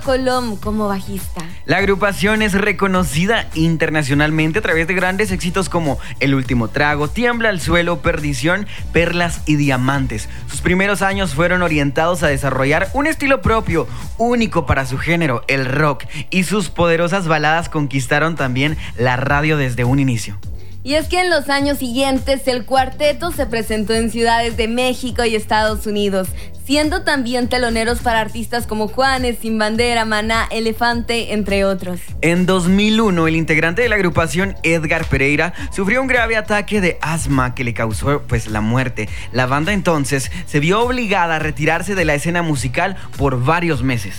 Como 0.62 0.88
bajista. 0.88 1.42
La 1.66 1.78
agrupación 1.78 2.42
es 2.42 2.54
reconocida 2.54 3.48
internacionalmente 3.56 4.60
a 4.60 4.62
través 4.62 4.88
de 4.88 4.94
grandes 4.94 5.32
éxitos 5.32 5.70
como 5.70 5.98
El 6.20 6.36
último 6.36 6.68
trago, 6.68 7.08
Tiembla 7.08 7.50
al 7.50 7.60
suelo, 7.60 8.02
Perdición, 8.02 8.68
Perlas 8.94 9.42
y 9.46 9.56
Diamantes. 9.56 10.30
Sus 10.48 10.62
primeros 10.62 11.02
años 11.02 11.34
fueron 11.34 11.62
orientados 11.62 12.22
a 12.24 12.28
desarrollar 12.28 12.90
un 12.94 13.08
estilo 13.08 13.42
propio, 13.42 13.88
único 14.18 14.66
para 14.66 14.86
su 14.86 14.98
género, 14.98 15.44
el 15.48 15.66
rock, 15.66 16.06
y 16.30 16.44
sus 16.44 16.70
poderosas 16.70 17.28
baladas 17.28 17.70
conquistaron 17.70 18.36
también 18.36 18.78
la 18.98 19.18
radio 19.18 19.58
desde 19.58 19.84
un 19.84 20.00
inicio. 20.00 20.38
Y 20.86 20.94
es 20.94 21.08
que 21.08 21.20
en 21.20 21.32
los 21.32 21.50
años 21.50 21.80
siguientes 21.80 22.48
el 22.48 22.64
cuarteto 22.64 23.32
se 23.32 23.48
presentó 23.48 23.96
en 23.96 24.12
ciudades 24.12 24.56
de 24.56 24.68
México 24.68 25.26
y 25.26 25.36
Estados 25.36 25.88
Unidos, 25.88 26.28
siendo 26.64 27.02
también 27.02 27.50
teloneros 27.50 28.02
para 28.02 28.22
artistas 28.22 28.68
como 28.68 28.88
Juanes, 28.88 29.40
Sin 29.42 29.58
Bandera, 29.58 30.06
Maná, 30.06 30.48
Elefante, 30.52 31.34
entre 31.34 31.66
otros. 31.66 32.02
En 32.22 32.46
2001, 32.46 33.28
el 33.28 33.36
integrante 33.36 33.82
de 33.82 33.90
la 33.90 33.96
agrupación 33.96 34.58
Edgar 34.62 35.06
Pereira 35.06 35.56
sufrió 35.72 36.04
un 36.04 36.08
grave 36.08 36.38
ataque 36.38 36.82
de 36.82 37.00
asma 37.02 37.56
que 37.56 37.64
le 37.64 37.74
causó 37.74 38.22
pues 38.22 38.46
la 38.46 38.62
muerte. 38.62 39.10
La 39.32 39.48
banda 39.48 39.74
entonces 39.74 40.32
se 40.46 40.60
vio 40.60 40.84
obligada 40.84 41.38
a 41.38 41.40
retirarse 41.40 41.96
de 41.96 42.06
la 42.06 42.14
escena 42.14 42.44
musical 42.44 42.96
por 43.18 43.44
varios 43.44 43.82
meses. 43.82 44.14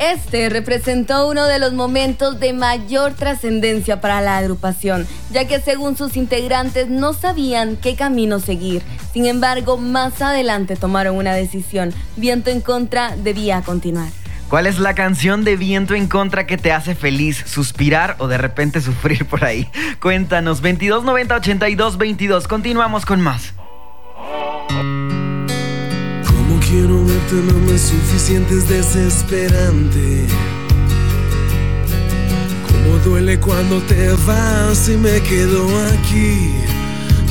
Este 0.00 0.48
representó 0.48 1.28
uno 1.28 1.44
de 1.44 1.58
los 1.58 1.74
momentos 1.74 2.40
de 2.40 2.54
mayor 2.54 3.12
trascendencia 3.12 4.00
para 4.00 4.22
la 4.22 4.38
agrupación, 4.38 5.06
ya 5.30 5.46
que 5.46 5.60
según 5.60 5.94
sus 5.94 6.16
integrantes 6.16 6.88
no 6.88 7.12
sabían 7.12 7.76
qué 7.76 7.96
camino 7.96 8.40
seguir. 8.40 8.82
Sin 9.12 9.26
embargo, 9.26 9.76
más 9.76 10.22
adelante 10.22 10.76
tomaron 10.76 11.16
una 11.16 11.34
decisión. 11.34 11.92
Viento 12.16 12.48
en 12.48 12.62
contra 12.62 13.14
debía 13.14 13.60
continuar. 13.60 14.08
¿Cuál 14.48 14.66
es 14.66 14.78
la 14.78 14.94
canción 14.94 15.44
de 15.44 15.56
viento 15.56 15.94
en 15.94 16.08
contra 16.08 16.46
que 16.46 16.56
te 16.56 16.72
hace 16.72 16.94
feliz, 16.94 17.44
suspirar 17.46 18.16
o 18.20 18.26
de 18.26 18.38
repente 18.38 18.80
sufrir 18.80 19.26
por 19.26 19.44
ahí? 19.44 19.68
Cuéntanos, 20.00 20.62
22 20.62 21.04
90 21.04 21.36
82 21.36 21.98
22. 21.98 22.48
Continuamos 22.48 23.04
con 23.04 23.20
más. 23.20 23.52
Quiero 26.70 27.04
verte 27.04 27.34
no 27.34 27.58
me 27.66 27.76
suficiente, 27.76 28.54
es 28.54 28.68
desesperante. 28.68 30.24
Como 32.64 32.98
duele 32.98 33.40
cuando 33.40 33.80
te 33.88 34.12
vas 34.24 34.88
y 34.88 34.96
me 34.96 35.20
quedo 35.20 35.66
aquí. 35.88 36.54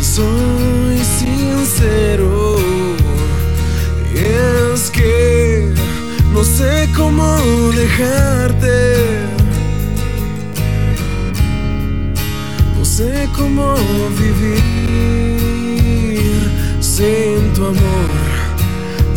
Soy 0.01 0.99
sincero. 1.17 2.57
Y 4.13 4.17
es 4.17 4.89
que 4.91 5.73
no 6.33 6.43
sé 6.43 6.89
cómo 6.93 7.37
dejarte. 7.77 8.97
No 12.77 12.83
sé 12.83 13.29
cómo 13.37 13.73
vivir 14.19 14.59
sin 16.81 17.53
tu 17.53 17.67
amor 17.67 18.28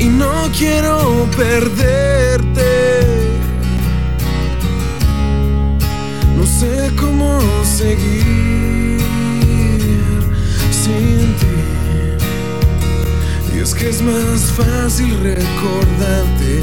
y 0.02 0.06
no 0.06 0.50
quiero 0.56 1.28
perderte. 1.36 2.72
No 6.36 6.44
sé 6.44 6.90
cómo 6.98 7.40
seguir 7.64 9.00
sin 10.70 11.34
ti. 11.40 11.56
Y 13.54 13.60
es 13.60 13.74
que 13.74 13.90
es 13.90 14.02
más 14.02 14.40
fácil 14.58 15.14
recordarte 15.22 16.62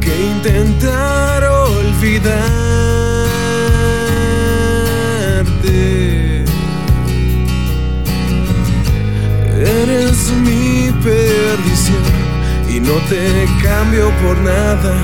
que 0.00 0.26
intentar 0.36 1.44
olvidarte. 1.44 2.57
no 12.88 12.94
te 13.00 13.46
cambio 13.62 14.10
por 14.22 14.38
nada. 14.38 14.94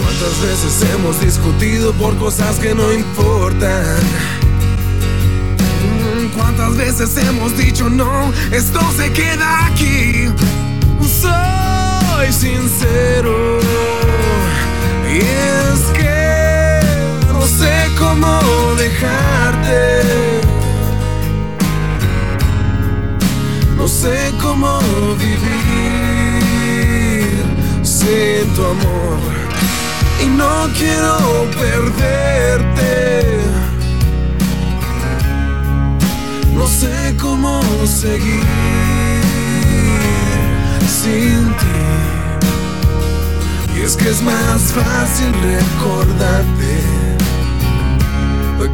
¿Cuántas 0.00 0.42
veces 0.42 0.90
hemos 0.90 1.20
discutido 1.20 1.92
por 1.92 2.16
cosas 2.16 2.58
que 2.58 2.74
no 2.74 2.92
importan? 2.92 4.00
Mm, 5.84 6.36
¿Cuántas 6.36 6.76
veces 6.76 7.16
hemos 7.18 7.56
dicho 7.56 7.88
no? 7.88 8.32
Esto 8.50 8.80
se 8.96 9.12
queda 9.12 9.66
aquí. 9.66 10.28
Soy 11.00 12.32
sincero. 12.32 13.60
Y 15.12 15.18
es 15.18 15.80
que 15.92 16.80
no 17.30 17.42
sé 17.46 17.74
cómo 17.98 18.40
dejarte. 18.76 20.02
No 23.76 23.86
sé 23.86 24.32
cómo 24.40 24.80
vivir 25.18 25.44
sin 27.82 28.54
tu 28.54 28.64
amor. 28.64 29.18
Y 30.22 30.26
no 30.28 30.68
quiero 30.78 31.46
perderte. 31.60 33.02
No 36.54 36.66
sé 36.66 37.14
cómo 37.20 37.60
seguir 37.86 38.40
sin 40.88 41.54
ti 41.58 41.71
es 43.84 43.96
que 43.96 44.10
es 44.10 44.22
más 44.22 44.62
fácil 44.72 45.32
recordarte 45.42 46.82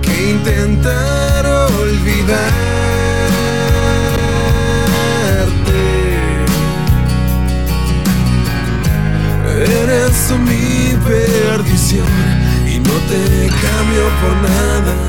que 0.02 0.30
intentar 0.30 1.46
olvidarte. 1.46 2.48
Eres 9.82 10.30
mi 10.46 10.96
perdición 11.04 12.06
y 12.66 12.78
no 12.78 12.92
te 13.08 13.48
cambio 13.48 14.04
por 14.20 14.34
nada. 14.50 15.07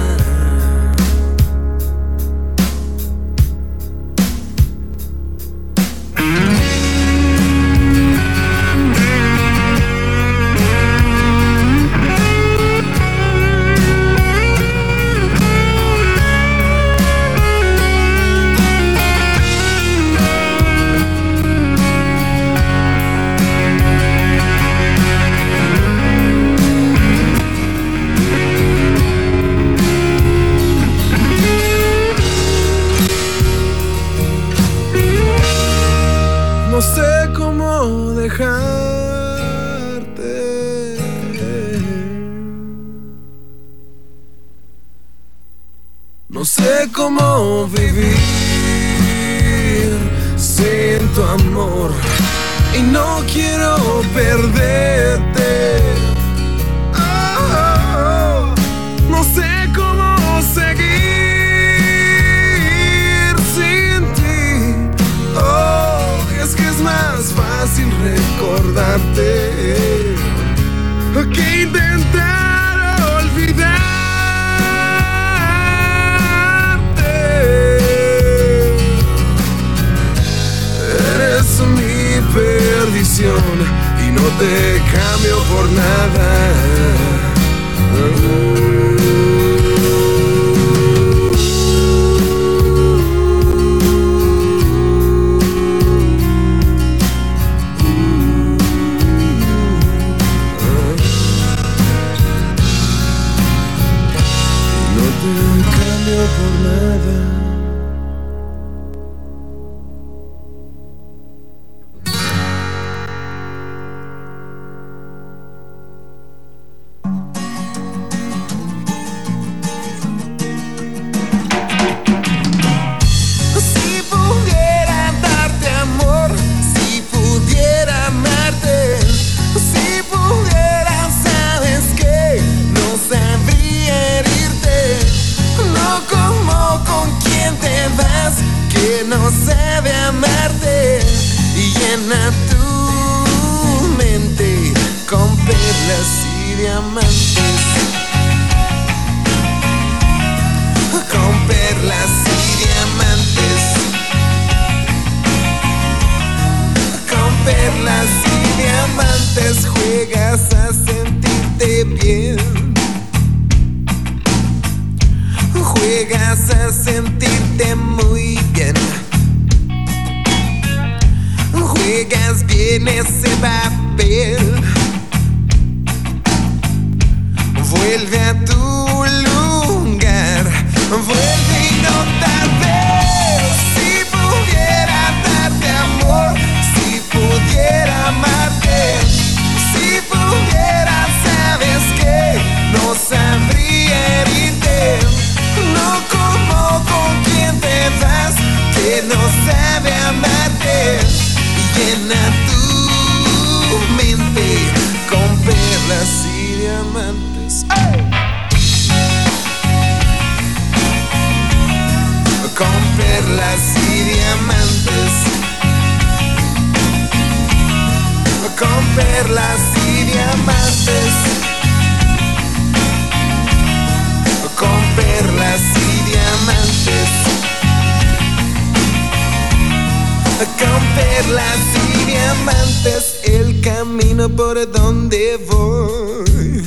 perlas 231.22 231.58
y 231.76 232.06
diamantes 232.06 233.20
el 233.26 233.62
camino 233.62 234.30
por 234.30 234.72
donde 234.72 235.38
voy. 235.50 236.66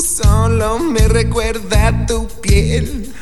Solo 0.00 0.78
me 0.78 1.08
recuerda 1.08 2.06
tu 2.06 2.26
piel. 2.40 3.12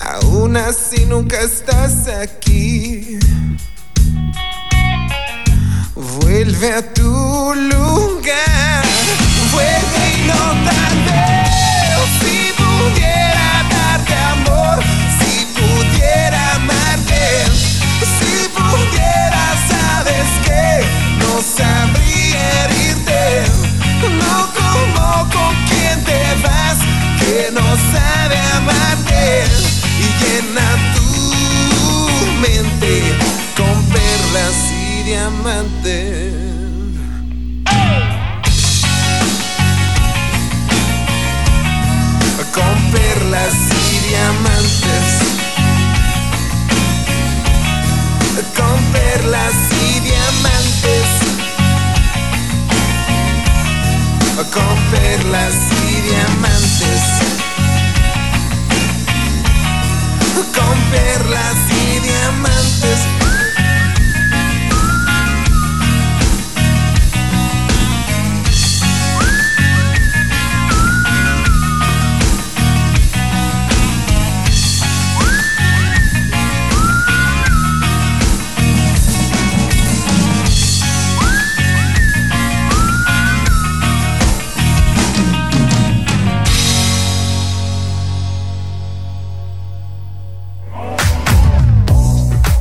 Aún 0.00 0.56
así 0.56 1.04
nunca 1.06 1.40
estás 1.40 2.06
aquí. 2.08 3.18
Vuelve 5.94 6.72
a 6.74 6.94
tu 6.94 7.54
lugar. 7.54 8.84
Vuelve 9.52 10.02
y 10.16 10.26
no 10.28 10.42
tarde 10.64 11.24
si 12.20 12.52
pudiera. 12.56 13.23
Sabría 21.44 22.64
herirte. 22.64 23.44
No 24.18 24.36
como 24.58 25.28
con 25.30 25.54
quien 25.68 26.02
te 26.04 26.22
vas, 26.42 26.78
que 27.20 27.50
no 27.52 27.66
sabe 27.92 28.38
amarte 28.56 29.44
y 30.00 30.06
llena 30.20 30.68
tu 30.94 31.06
mente 32.40 32.92
con 33.56 33.76
perlas 33.92 34.56
y 34.72 35.02
diamantes. 35.04 36.34
Con 42.54 42.76
perlas 42.92 43.54
y 43.92 44.08
diamantes. 44.08 45.08
Con 48.56 48.78
perlas 48.92 49.73
Con 54.54 54.76
perlas 54.92 55.54
y 55.88 56.00
diamantes. 56.00 57.02
Con 60.54 60.78
perlas 60.92 61.56
y 61.70 61.98
diamantes. 61.98 63.23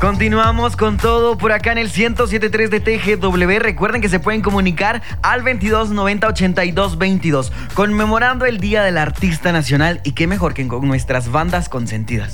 Continuamos 0.04 0.76
con 0.76 0.98
todo 0.98 1.38
por 1.38 1.54
acá 1.54 1.72
en 1.72 1.78
el 1.78 1.88
1073 1.88 2.70
de 2.70 2.82
TGW. 2.82 3.60
Recuerden 3.60 4.02
que 4.02 4.10
se 4.10 4.20
pueden 4.20 4.42
comunicar 4.42 5.02
al 5.22 5.44
22 5.44 5.92
90 5.92 6.28
82 6.28 6.98
22, 6.98 7.54
conmemorando 7.74 8.44
el 8.44 8.60
Día 8.60 8.84
del 8.84 8.98
Artista 8.98 9.54
Nacional 9.54 10.02
y 10.04 10.12
qué 10.12 10.28
mejor 10.28 10.54
que 10.54 10.68
con 10.68 10.86
nuestras 10.90 11.32
bandas 11.32 11.70
consentidas. 11.70 12.34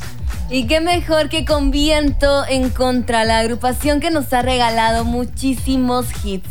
Y 0.49 0.65
qué 0.65 0.82
mejor 0.82 1.30
que 1.30 1.45
con 1.45 1.70
Viento 1.70 2.43
en 2.49 2.72
Contra, 2.72 3.24
la 3.24 3.38
agrupación 3.38 3.99
que 3.99 4.09
nos 4.09 4.34
ha 4.34 4.41
regalado 4.41 5.05
muchísimos 5.05 6.07
hits. 6.26 6.49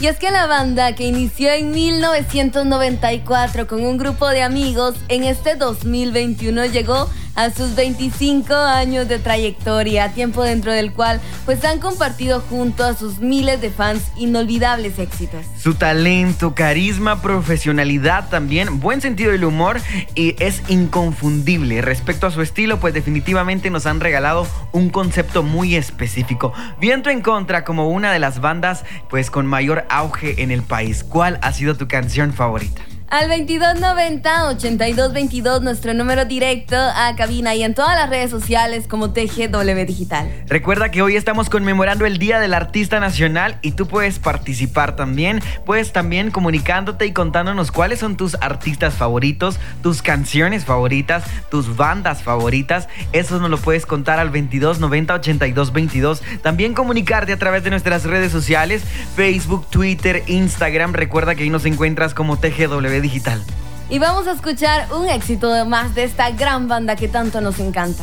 Y 0.00 0.08
es 0.08 0.18
que 0.18 0.30
la 0.30 0.46
banda 0.46 0.94
que 0.94 1.06
inició 1.06 1.50
en 1.50 1.70
1994 1.70 3.66
con 3.66 3.82
un 3.82 3.96
grupo 3.96 4.28
de 4.28 4.42
amigos, 4.42 4.96
en 5.08 5.24
este 5.24 5.54
2021 5.54 6.66
llegó 6.66 6.94
a 6.94 7.08
sus 7.50 7.74
25 7.74 8.54
años 8.54 9.08
de 9.08 9.18
trayectoria, 9.18 10.12
tiempo 10.12 10.42
dentro 10.42 10.72
del 10.72 10.92
cual 10.92 11.20
pues 11.44 11.64
han 11.64 11.78
compartido 11.78 12.40
junto 12.40 12.84
a 12.84 12.94
sus 12.94 13.18
miles 13.18 13.60
de 13.60 13.70
fans 13.70 14.10
inolvidables 14.16 14.98
éxitos. 14.98 15.44
Su 15.58 15.74
talento, 15.74 16.54
carisma, 16.54 17.22
profesionalidad 17.22 18.28
también, 18.28 18.80
buen 18.80 19.00
sentido 19.00 19.32
del 19.32 19.44
humor 19.44 19.80
y 20.14 20.34
es 20.42 20.62
inconfundible. 20.68 21.82
Respecto 21.82 22.26
a 22.26 22.30
su 22.30 22.42
estilo, 22.42 22.80
pues 22.80 22.94
definitivamente 22.94 23.70
nos 23.70 23.86
han 23.86 24.00
regalado 24.00 24.46
un 24.72 24.90
concepto 24.90 25.42
muy 25.42 25.76
específico. 25.76 26.52
Viento 26.80 27.10
en 27.10 27.20
contra 27.20 27.64
como 27.64 27.88
una 27.88 28.12
de 28.12 28.18
las 28.18 28.40
bandas 28.40 28.84
pues 29.08 29.30
con 29.30 29.46
mayor 29.46 29.84
auge 29.88 30.42
en 30.42 30.50
el 30.50 30.62
país. 30.62 31.04
¿Cuál 31.04 31.38
ha 31.42 31.52
sido 31.52 31.76
tu 31.76 31.86
canción 31.86 32.32
favorita? 32.32 32.82
Al 33.08 33.30
2290-8222, 33.30 35.60
nuestro 35.60 35.94
número 35.94 36.24
directo 36.24 36.74
a 36.76 37.14
cabina 37.14 37.54
y 37.54 37.62
en 37.62 37.72
todas 37.72 37.94
las 37.94 38.10
redes 38.10 38.32
sociales 38.32 38.88
como 38.88 39.12
TGW 39.12 39.84
Digital. 39.86 40.28
Recuerda 40.48 40.90
que 40.90 41.02
hoy 41.02 41.14
estamos 41.14 41.48
conmemorando 41.48 42.04
el 42.04 42.18
Día 42.18 42.40
del 42.40 42.52
Artista 42.52 42.98
Nacional 42.98 43.60
y 43.62 43.70
tú 43.72 43.86
puedes 43.86 44.18
participar 44.18 44.96
también. 44.96 45.40
Puedes 45.64 45.92
también 45.92 46.32
comunicándote 46.32 47.06
y 47.06 47.12
contándonos 47.12 47.70
cuáles 47.70 48.00
son 48.00 48.16
tus 48.16 48.34
artistas 48.40 48.94
favoritos, 48.94 49.60
tus 49.84 50.02
canciones 50.02 50.64
favoritas, 50.64 51.22
tus 51.48 51.76
bandas 51.76 52.24
favoritas. 52.24 52.88
Eso 53.12 53.38
nos 53.38 53.50
lo 53.50 53.58
puedes 53.58 53.86
contar 53.86 54.18
al 54.18 54.32
2290-8222. 54.32 56.22
También 56.42 56.74
comunicarte 56.74 57.32
a 57.32 57.38
través 57.38 57.62
de 57.62 57.70
nuestras 57.70 58.02
redes 58.02 58.32
sociales, 58.32 58.82
Facebook, 59.14 59.68
Twitter, 59.70 60.24
Instagram. 60.26 60.92
Recuerda 60.92 61.36
que 61.36 61.44
ahí 61.44 61.50
nos 61.50 61.66
encuentras 61.66 62.12
como 62.12 62.36
TGW 62.36 62.95
Digital. 63.00 63.42
Y 63.88 63.98
vamos 63.98 64.26
a 64.26 64.32
escuchar 64.32 64.88
un 64.92 65.08
éxito 65.08 65.64
más 65.66 65.94
de 65.94 66.04
esta 66.04 66.30
gran 66.30 66.66
banda 66.68 66.96
que 66.96 67.08
tanto 67.08 67.40
nos 67.40 67.58
encanta. 67.60 68.02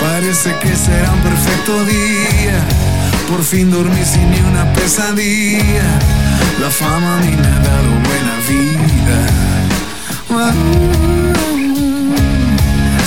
Parece 0.00 0.54
que 0.58 0.74
será 0.74 1.12
un 1.12 1.20
perfecto 1.20 1.84
día. 1.84 2.58
Por 3.28 3.44
fin 3.44 3.70
dormí 3.70 4.04
sin 4.04 4.30
ni 4.30 4.40
una 4.40 4.72
pesadilla. 4.72 5.98
La 6.60 6.70
fama 6.70 7.18
a 7.18 7.20
mí 7.20 7.36
me 7.36 7.46
ha 7.46 7.60
dado 7.60 7.90
buena 8.08 8.34
vida. 8.48 9.40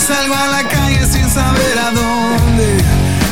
Salgo 0.07 0.35
a 0.35 0.47
la 0.47 0.63
calle 0.67 1.05
sin 1.05 1.29
saber 1.29 1.77
a 1.79 1.91
dónde. 1.91 2.77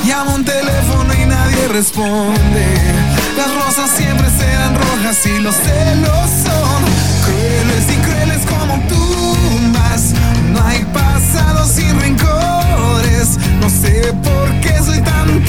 Llamo 0.06 0.36
un 0.36 0.44
teléfono 0.44 1.14
y 1.14 1.26
nadie 1.26 1.68
responde. 1.68 3.21
Las 3.38 3.54
rosas 3.56 3.90
siempre 3.92 4.28
serán 4.30 4.76
rojas 4.76 5.26
y 5.26 5.40
los 5.40 5.56
celos 5.56 6.30
son 6.44 6.84
crueles 7.26 7.86
y 7.90 7.98
crueles 8.02 8.46
como 8.46 8.80
tumbas. 8.88 10.14
No 10.52 10.66
hay 10.66 10.84
pasado 10.94 11.66
sin 11.66 12.00
rencores. 12.00 13.38
No 13.60 13.70
sé 13.70 14.14
por 14.24 14.50
qué 14.62 14.78
soy 14.84 15.00
tan 15.02 15.44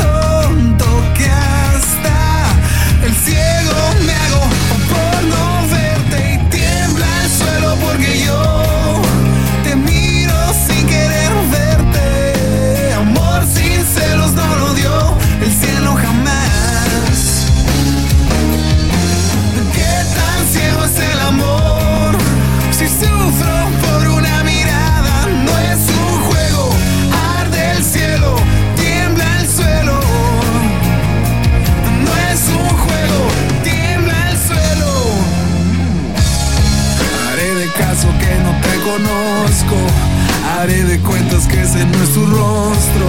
Haré 40.63 40.85
de 40.85 41.01
cuentas 41.01 41.49
que 41.49 41.61
ese 41.61 41.85
no 41.85 42.05
es 42.05 42.11
tu 42.15 42.25
rostro. 42.25 43.07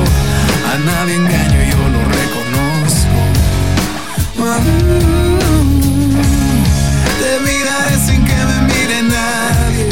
A 0.73 0.77
nadie 0.87 1.13
engaño, 1.13 1.59
yo 1.69 1.77
lo 1.93 2.01
reconozco. 2.19 3.19
Te 7.19 7.31
miraré 7.45 7.95
sin 8.07 8.25
que 8.25 8.33
me 8.33 8.59
mire 8.73 9.03
nadie. 9.03 9.87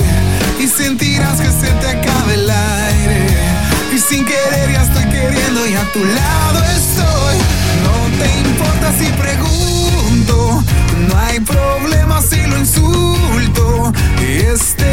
Y 0.60 0.68
sentirás 0.68 1.40
que 1.40 1.52
se 1.52 1.72
te 1.74 1.88
acabe 1.88 2.34
el 2.34 2.50
aire. 2.50 3.28
Y 3.94 4.00
sin 4.00 4.26
querer 4.26 4.72
ya 4.72 4.82
estoy 4.82 5.06
queriendo 5.06 5.68
y 5.68 5.76
a 5.76 5.84
tu 5.94 6.04
lado 6.04 6.64
estoy. 6.64 7.38
No 7.86 7.94
te 8.18 8.28
importa 8.50 8.92
si 8.98 9.06
pregunto. 9.22 10.64
No 11.08 11.16
hay 11.16 11.40
problema 11.42 12.24
si 12.24 12.42
lo 12.48 12.58
insulto. 12.58 13.94
Este 14.20 14.91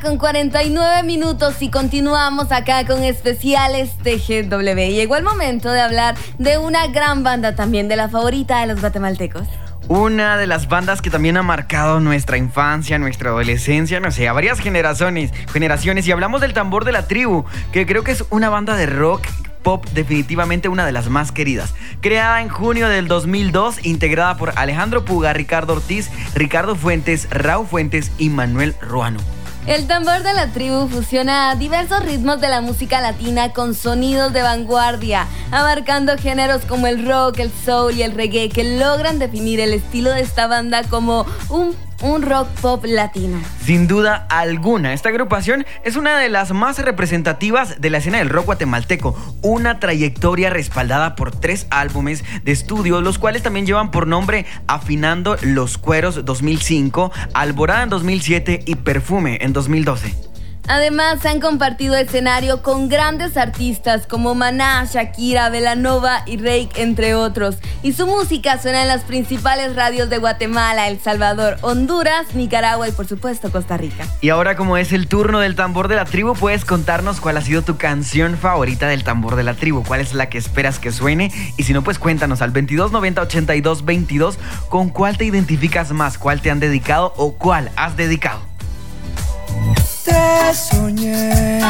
con 0.00 0.18
49 0.18 1.02
minutos 1.02 1.60
y 1.60 1.70
continuamos 1.70 2.52
acá 2.52 2.86
con 2.86 3.02
especiales 3.02 3.90
TGW. 3.98 4.90
Llegó 4.90 5.16
el 5.16 5.24
momento 5.24 5.72
de 5.72 5.80
hablar 5.80 6.14
de 6.38 6.58
una 6.58 6.86
gran 6.88 7.24
banda 7.24 7.54
también, 7.54 7.88
de 7.88 7.96
la 7.96 8.08
favorita 8.08 8.60
de 8.60 8.66
los 8.66 8.80
guatemaltecos. 8.80 9.48
Una 9.88 10.36
de 10.36 10.46
las 10.46 10.68
bandas 10.68 11.00
que 11.00 11.10
también 11.10 11.36
ha 11.36 11.42
marcado 11.42 12.00
nuestra 12.00 12.36
infancia, 12.36 12.98
nuestra 12.98 13.30
adolescencia, 13.30 14.00
no 14.00 14.10
sé, 14.10 14.28
a 14.28 14.32
varias 14.32 14.60
generaciones, 14.60 15.32
generaciones. 15.52 16.06
Y 16.06 16.12
hablamos 16.12 16.40
del 16.40 16.52
tambor 16.52 16.84
de 16.84 16.92
la 16.92 17.06
tribu, 17.06 17.44
que 17.72 17.86
creo 17.86 18.04
que 18.04 18.12
es 18.12 18.24
una 18.30 18.50
banda 18.50 18.76
de 18.76 18.86
rock 18.86 19.26
pop 19.62 19.84
definitivamente 19.94 20.68
una 20.68 20.86
de 20.86 20.92
las 20.92 21.08
más 21.08 21.32
queridas. 21.32 21.74
Creada 22.00 22.42
en 22.42 22.48
junio 22.48 22.88
del 22.88 23.08
2002, 23.08 23.84
integrada 23.84 24.36
por 24.36 24.52
Alejandro 24.56 25.04
Puga, 25.04 25.32
Ricardo 25.32 25.72
Ortiz, 25.72 26.10
Ricardo 26.34 26.76
Fuentes, 26.76 27.28
Raúl 27.30 27.66
Fuentes 27.66 28.12
y 28.18 28.28
Manuel 28.28 28.74
Ruano. 28.80 29.37
El 29.68 29.86
tambor 29.86 30.22
de 30.22 30.32
la 30.32 30.46
tribu 30.46 30.88
fusiona 30.88 31.54
diversos 31.54 32.02
ritmos 32.02 32.40
de 32.40 32.48
la 32.48 32.62
música 32.62 33.02
latina 33.02 33.52
con 33.52 33.74
sonidos 33.74 34.32
de 34.32 34.40
vanguardia, 34.40 35.26
abarcando 35.50 36.16
géneros 36.16 36.64
como 36.64 36.86
el 36.86 37.06
rock, 37.06 37.40
el 37.40 37.52
soul 37.66 37.94
y 37.94 38.02
el 38.02 38.12
reggae 38.12 38.48
que 38.48 38.64
logran 38.64 39.18
definir 39.18 39.60
el 39.60 39.74
estilo 39.74 40.08
de 40.08 40.22
esta 40.22 40.46
banda 40.46 40.84
como 40.84 41.26
un 41.50 41.76
un 42.00 42.22
rock 42.22 42.48
pop 42.60 42.84
latino. 42.84 43.40
Sin 43.62 43.88
duda 43.88 44.26
alguna, 44.28 44.92
esta 44.92 45.08
agrupación 45.08 45.66
es 45.84 45.96
una 45.96 46.18
de 46.18 46.28
las 46.28 46.52
más 46.52 46.78
representativas 46.78 47.80
de 47.80 47.90
la 47.90 47.98
escena 47.98 48.18
del 48.18 48.28
rock 48.28 48.46
guatemalteco, 48.46 49.16
una 49.42 49.80
trayectoria 49.80 50.50
respaldada 50.50 51.16
por 51.16 51.32
tres 51.32 51.66
álbumes 51.70 52.24
de 52.44 52.52
estudio, 52.52 53.00
los 53.00 53.18
cuales 53.18 53.42
también 53.42 53.66
llevan 53.66 53.90
por 53.90 54.06
nombre 54.06 54.46
Afinando 54.66 55.36
los 55.42 55.78
Cueros 55.78 56.24
2005, 56.24 57.12
Alborada 57.34 57.82
en 57.82 57.88
2007 57.88 58.62
y 58.66 58.76
Perfume 58.76 59.38
en 59.40 59.52
2012. 59.52 60.27
Además, 60.68 61.24
han 61.24 61.40
compartido 61.40 61.96
escenario 61.96 62.62
con 62.62 62.90
grandes 62.90 63.38
artistas 63.38 64.06
como 64.06 64.34
Maná, 64.34 64.84
Shakira, 64.84 65.48
Velanova 65.48 66.22
y 66.26 66.36
Rake, 66.36 66.70
entre 66.76 67.14
otros. 67.14 67.56
Y 67.82 67.94
su 67.94 68.06
música 68.06 68.60
suena 68.60 68.82
en 68.82 68.88
las 68.88 69.04
principales 69.04 69.74
radios 69.74 70.10
de 70.10 70.18
Guatemala, 70.18 70.88
El 70.88 71.00
Salvador, 71.00 71.56
Honduras, 71.62 72.34
Nicaragua 72.34 72.86
y 72.86 72.92
por 72.92 73.06
supuesto 73.06 73.50
Costa 73.50 73.78
Rica. 73.78 74.04
Y 74.20 74.28
ahora 74.28 74.56
como 74.56 74.76
es 74.76 74.92
el 74.92 75.08
turno 75.08 75.40
del 75.40 75.54
tambor 75.54 75.88
de 75.88 75.96
la 75.96 76.04
tribu, 76.04 76.34
puedes 76.34 76.66
contarnos 76.66 77.20
cuál 77.20 77.38
ha 77.38 77.40
sido 77.40 77.62
tu 77.62 77.78
canción 77.78 78.36
favorita 78.36 78.88
del 78.88 79.04
tambor 79.04 79.36
de 79.36 79.44
la 79.44 79.54
tribu, 79.54 79.82
cuál 79.82 80.00
es 80.00 80.12
la 80.12 80.28
que 80.28 80.36
esperas 80.36 80.78
que 80.78 80.92
suene 80.92 81.32
y 81.56 81.62
si 81.62 81.72
no 81.72 81.82
pues 81.82 81.98
cuéntanos 81.98 82.42
al 82.42 82.52
2290 82.52 83.22
82 83.22 83.84
22 83.84 84.38
con 84.68 84.90
cuál 84.90 85.16
te 85.16 85.24
identificas 85.24 85.92
más, 85.92 86.18
cuál 86.18 86.42
te 86.42 86.50
han 86.50 86.60
dedicado 86.60 87.14
o 87.16 87.34
cuál 87.34 87.70
has 87.76 87.96
dedicado 87.96 88.47
te 90.04 90.54
soñé. 90.54 91.60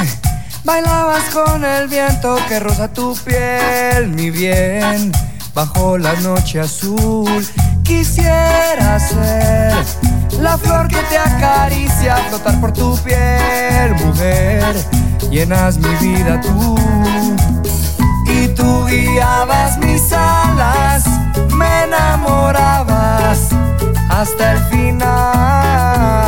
Bailabas 0.65 1.25
con 1.33 1.65
el 1.65 1.89
viento 1.89 2.37
que 2.49 2.61
roza 2.61 2.89
tu 2.89 3.17
piel, 3.25 4.09
mi 4.09 4.31
bien. 4.31 5.13
Bajo 5.55 5.99
la 5.99 6.13
noche 6.21 6.61
azul, 6.61 7.47
quisiera 7.83 9.01
ser 9.01 9.75
la 10.41 10.57
flor 10.57 10.89
que 10.89 11.03
te 11.11 11.19
acaricia, 11.19 12.17
flotar 12.29 12.61
por 12.61 12.73
tu 12.73 12.97
piel, 12.99 13.95
mujer. 14.05 14.77
Llenas 15.31 15.79
mi 15.79 15.95
vida 15.97 16.41
tú 16.41 16.77
y 18.27 18.49
tú 18.49 18.85
guiabas 18.87 19.79
mis 19.79 20.13
alas, 20.13 21.05
me 21.55 21.85
enamorabas 21.85 23.49
hasta 24.09 24.53
el 24.53 24.59
final. 24.71 26.28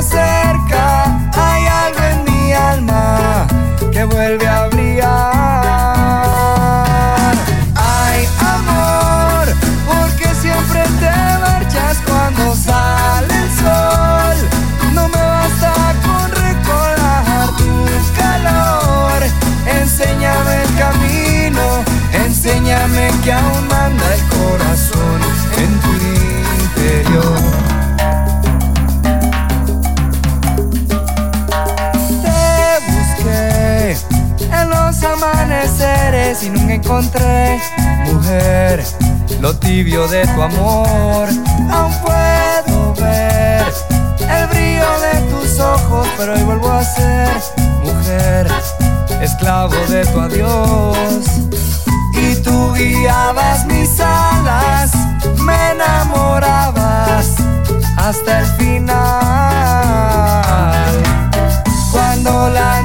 Hay 0.00 1.66
algo 1.66 2.00
en 2.04 2.24
mi 2.24 2.52
alma 2.52 3.48
que 3.90 4.04
vuelve 4.04 4.46
a 4.46 4.68
brillar. 4.68 5.08
Ay, 7.74 8.28
amor, 8.38 9.48
porque 9.88 10.32
siempre 10.36 10.84
te 11.00 11.10
marchas 11.40 11.98
cuando 12.06 12.54
sale 12.54 13.34
el 13.34 13.50
sol. 13.58 14.36
No 14.94 15.08
me 15.08 15.20
basta 15.20 15.72
con 16.06 16.30
recordar 16.30 17.48
tu 17.56 17.84
calor. 18.16 19.20
Enséñame 19.66 20.62
el 20.62 20.70
camino, 20.78 21.64
enséñame 22.12 23.10
que 23.24 23.32
aún 23.32 23.57
nunca 36.48 36.74
encontré, 36.74 37.60
mujer, 38.12 38.84
lo 39.40 39.56
tibio 39.56 40.06
de 40.08 40.26
tu 40.26 40.42
amor. 40.42 41.28
Aún 41.70 41.92
puedo 42.02 42.94
ver 42.94 43.64
el 44.28 44.46
brillo 44.48 45.00
de 45.00 45.20
tus 45.30 45.60
ojos, 45.60 46.08
pero 46.16 46.34
hoy 46.34 46.42
vuelvo 46.42 46.70
a 46.70 46.84
ser, 46.84 47.30
mujer, 47.84 48.48
esclavo 49.20 49.74
de 49.88 50.04
tu 50.06 50.20
adiós. 50.20 50.96
Y 52.14 52.36
tú 52.42 52.72
guiabas 52.74 53.64
mis 53.66 54.00
alas, 54.00 54.92
me 55.40 55.70
enamorabas 55.72 57.36
hasta 57.96 58.40
el 58.40 58.46
final. 58.56 58.98
Cuando 61.92 62.48
la 62.50 62.82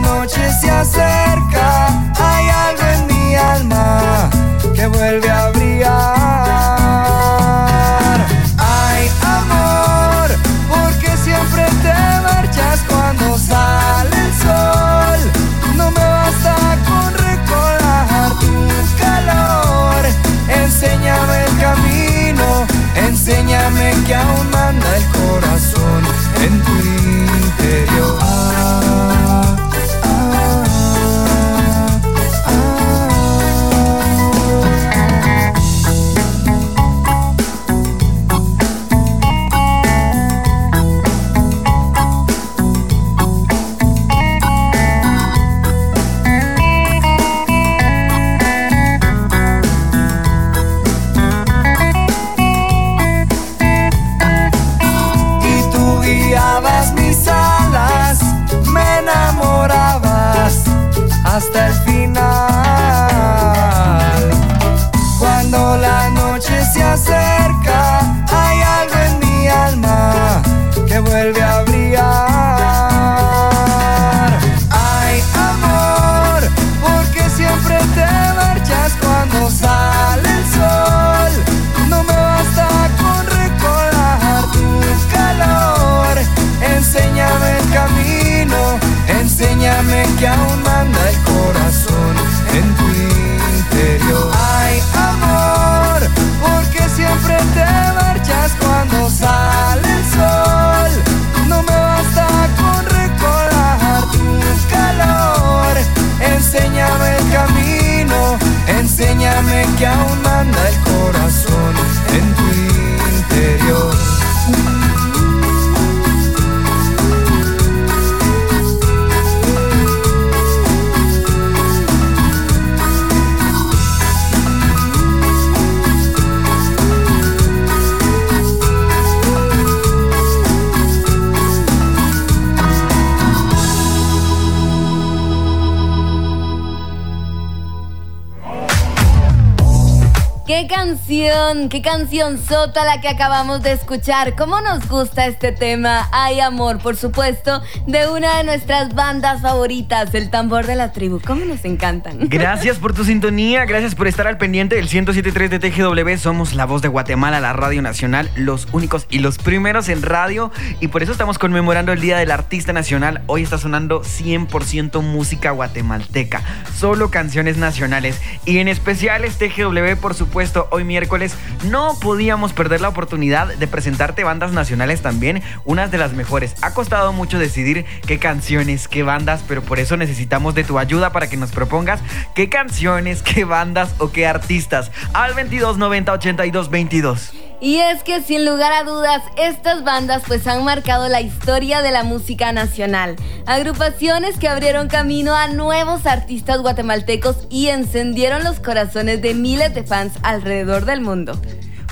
qué 141.70 141.82
canción 141.82 142.40
sota 142.44 142.84
la 142.86 143.00
que 143.00 143.08
acabamos 143.08 143.62
de 143.62 143.72
escuchar. 143.72 144.36
¿Cómo 144.36 144.60
nos 144.62 144.88
gusta 144.88 145.28
este 145.28 145.52
tema? 145.52 146.10
Hay 146.12 146.40
amor, 146.40 146.80
por 146.80 146.96
supuesto, 146.96 147.62
de 147.88 148.08
una 148.08 148.38
de 148.38 148.44
nuestras 148.44 148.94
bandas 148.96 149.42
favoritas, 149.42 150.14
el 150.14 150.30
tambor 150.30 150.66
de 150.66 150.76
la 150.76 150.92
tribu. 150.92 151.22
¿Cómo 151.26 151.46
nos 151.46 151.64
encantan? 151.66 152.18
Gracias 152.30 152.78
por 152.78 152.94
tu 152.94 153.04
sintonía, 153.04 153.66
gracias 153.66 153.96
por 153.96 154.08
estar 154.08 154.28
al 154.28 154.38
pendiente 154.38 154.76
del 154.76 154.90
107.3 154.90 155.50
de 155.50 155.60
TGW. 155.60 156.18
Somos 156.18 156.54
la 156.54 156.66
voz 156.66 156.82
de 156.82 156.88
Guatemala, 156.88 157.40
la 157.40 157.54
Radio 157.54 157.82
Nacional, 157.82 158.30
los 158.36 158.68
únicos 158.72 159.06
y 159.10 159.20
los 159.20 159.38
primeros 159.38 159.90
en 159.90 160.02
radio. 160.02 160.52
Y 160.80 160.88
por 160.88 161.04
eso 161.04 161.12
estamos 161.12 161.38
conmemorando 161.38 161.92
el 161.92 162.02
Día 162.02 162.18
del 162.18 162.32
Artista 162.32 162.74
Nacional. 162.74 163.22
Hoy 163.28 163.44
está 163.44 163.58
sonando 163.58 164.02
100% 164.02 165.02
música 165.02 165.52
guatemalteca, 165.52 166.42
solo 166.76 167.12
canciones 167.12 167.58
nacionales. 167.58 168.22
Y 168.46 168.58
en 168.58 168.68
especial 168.68 169.24
este 169.24 169.50
TGW, 169.50 170.00
por 170.02 170.14
supuesto, 170.14 170.68
hoy 170.72 170.84
miércoles 170.84 171.36
no 171.66 171.98
podíamos 172.00 172.54
perder 172.54 172.82
la 172.82 172.90
oportunidad 172.90 173.54
de 173.54 173.68
presentarte 173.68 174.24
bandas 174.24 174.52
nacionales 174.52 175.02
también, 175.02 175.42
unas 175.66 175.92
de 175.92 175.98
las 175.98 176.14
mejores. 176.14 176.56
Ha 176.62 176.74
costado 176.74 177.14
mucho 177.14 177.40
decidir 177.40 177.86
qué 178.06 178.20
canciones, 178.20 178.88
qué 178.88 179.04
bandas, 179.04 179.44
pero 179.48 179.62
por 179.62 179.80
eso 179.80 179.98
necesitamos 179.98 180.56
de 180.56 180.64
tu 180.64 180.80
ayuda 180.80 181.12
para 181.12 181.30
que 181.30 181.38
nos 181.38 181.52
propongas 181.52 182.00
qué 182.36 182.50
canciones, 182.50 183.22
qué 183.22 183.46
bandas 183.46 183.96
o 183.98 184.12
qué 184.12 184.28
artistas. 184.28 184.92
Al 185.14 185.36
2290 185.36 186.14
82 186.14 186.70
22. 186.70 187.43
Y 187.64 187.78
es 187.78 188.04
que 188.04 188.22
sin 188.22 188.46
lugar 188.46 188.74
a 188.74 188.84
dudas, 188.84 189.24
estas 189.38 189.86
bandas 189.86 190.24
pues 190.28 190.46
han 190.48 190.66
marcado 190.66 191.08
la 191.08 191.22
historia 191.22 191.82
de 191.82 191.92
la 191.92 192.04
música 192.04 192.52
nacional. 192.52 193.16
Agrupaciones 193.46 194.38
que 194.38 194.50
abrieron 194.50 194.90
camino 194.90 195.34
a 195.34 195.48
nuevos 195.48 196.06
artistas 196.06 196.60
guatemaltecos 196.60 197.48
y 197.50 197.70
encendieron 197.70 198.44
los 198.44 198.60
corazones 198.60 199.22
de 199.22 199.34
miles 199.34 199.74
de 199.74 199.84
fans 199.84 200.12
alrededor 200.24 200.84
del 200.84 201.00
mundo. 201.00 201.40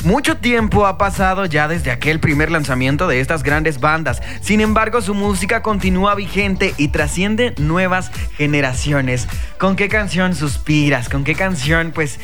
Mucho 0.04 0.36
tiempo 0.36 0.88
ha 0.88 0.98
pasado 0.98 1.46
ya 1.46 1.70
desde 1.70 1.92
aquel 1.92 2.20
primer 2.20 2.52
lanzamiento 2.52 3.08
de 3.08 3.22
estas 3.22 3.42
grandes 3.42 3.80
bandas. 3.80 4.22
Sin 4.42 4.60
embargo, 4.60 5.00
su 5.02 5.14
música 5.14 5.62
continúa 5.62 6.16
vigente 6.16 6.74
y 6.76 6.90
trasciende 6.90 7.54
nuevas 7.58 8.12
generaciones. 8.36 9.30
¿Con 9.58 9.78
qué 9.78 9.88
canción 9.88 10.36
suspiras? 10.36 11.08
¿Con 11.08 11.24
qué 11.24 11.34
canción 11.34 11.92
pues 11.96 12.20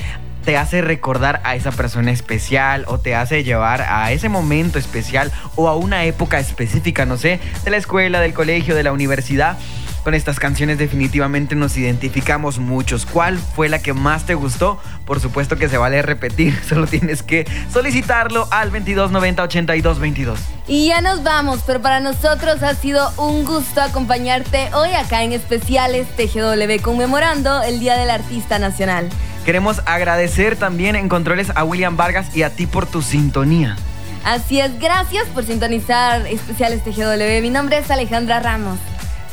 te 0.47 0.55
hace 0.55 0.81
recordar 0.81 1.41
a 1.43 1.57
esa 1.57 1.73
persona 1.73 2.09
especial 2.09 2.85
o 2.87 2.99
te 2.99 3.15
hace 3.15 3.43
llevar 3.43 3.81
a 3.81 4.13
ese 4.13 4.29
momento 4.29 4.79
especial 4.79 5.29
o 5.57 5.67
a 5.67 5.75
una 5.75 6.05
época 6.05 6.39
específica, 6.39 7.05
no 7.05 7.17
sé, 7.17 7.41
de 7.65 7.69
la 7.69 7.75
escuela, 7.75 8.21
del 8.21 8.33
colegio, 8.33 8.73
de 8.73 8.83
la 8.83 8.93
universidad. 8.93 9.57
Con 10.05 10.13
estas 10.13 10.39
canciones 10.39 10.77
definitivamente 10.77 11.53
nos 11.55 11.75
identificamos 11.75 12.59
muchos. 12.59 13.05
¿Cuál 13.05 13.37
fue 13.37 13.67
la 13.67 13.79
que 13.79 13.91
más 13.91 14.25
te 14.25 14.35
gustó? 14.35 14.79
Por 15.03 15.19
supuesto 15.19 15.57
que 15.57 15.67
se 15.67 15.77
vale 15.77 16.01
repetir, 16.01 16.57
solo 16.69 16.87
tienes 16.87 17.23
que 17.23 17.45
solicitarlo 17.69 18.47
al 18.49 18.71
2290 18.71 19.43
82 19.43 19.99
22. 19.99 20.39
Y 20.69 20.87
ya 20.87 21.01
nos 21.01 21.23
vamos, 21.23 21.59
pero 21.67 21.81
para 21.81 21.99
nosotros 21.99 22.63
ha 22.63 22.73
sido 22.73 23.11
un 23.17 23.43
gusto 23.43 23.81
acompañarte 23.81 24.69
hoy 24.73 24.91
acá 24.91 25.23
en 25.23 25.33
especiales 25.33 26.07
TGW 26.15 26.81
conmemorando 26.81 27.61
el 27.63 27.81
Día 27.81 27.97
del 27.97 28.09
Artista 28.09 28.59
Nacional. 28.59 29.09
Queremos 29.47 29.81
agradecer 29.85 30.57
también 30.57 30.97
en 30.97 31.07
controles 31.07 31.53
a 31.55 31.63
William 31.63 31.95
Vargas 31.95 32.35
y 32.35 32.43
a 32.43 32.49
ti 32.49 32.67
por 32.67 32.85
tu 32.85 33.01
sintonía. 33.01 33.77
Así 34.25 34.59
es, 34.59 34.77
gracias 34.77 35.25
por 35.27 35.45
sintonizar 35.45 36.27
especiales 36.27 36.83
TGW. 36.83 37.41
Mi 37.41 37.49
nombre 37.49 37.77
es 37.77 37.89
Alejandra 37.89 38.41
Ramos. 38.41 38.77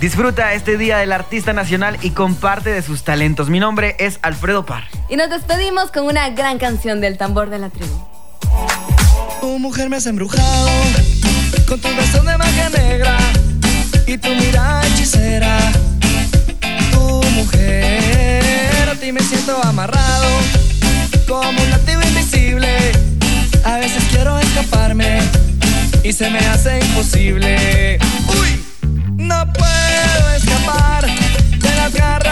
Disfruta 0.01 0.53
este 0.53 0.79
día 0.79 0.99
del 0.99 1.11
artista 1.11 1.53
nacional 1.53 1.99
y 2.01 2.11
comparte 2.11 2.71
de 2.71 2.81
sus 2.83 3.03
talentos. 3.03 3.51
Mi 3.51 3.59
nombre 3.59 3.97
es 3.99 4.21
Alfredo 4.23 4.65
Par. 4.65 4.85
Y 5.09 5.17
nos 5.17 5.31
despedimos 5.31 5.91
con 5.91 6.05
una 6.05 6.31
gran 6.31 6.59
canción 6.59 7.01
del 7.01 7.19
tambor 7.19 7.51
de 7.51 7.59
la 7.59 7.71
tribu. 7.71 7.99
Tu 9.41 9.59
mujer 9.59 9.91
me 9.91 9.97
has 9.97 10.07
embrujado 10.07 10.69
con 11.67 11.81
tu 11.81 11.89
beso 11.89 12.23
de 12.23 12.39
magia 12.39 12.69
negra 12.69 13.19
y 14.07 14.17
tu 14.17 14.29
mirada 14.29 14.87
hechicera. 14.87 15.54
Y 26.05 26.13
se 26.13 26.29
me 26.29 26.39
hace 26.39 26.79
imposible. 26.81 27.99
Uy, 28.29 28.63
no 29.17 29.51
puedo 29.55 30.35
escapar 30.37 31.07
de 31.07 31.75
las 31.77 31.95
garras 31.95 32.24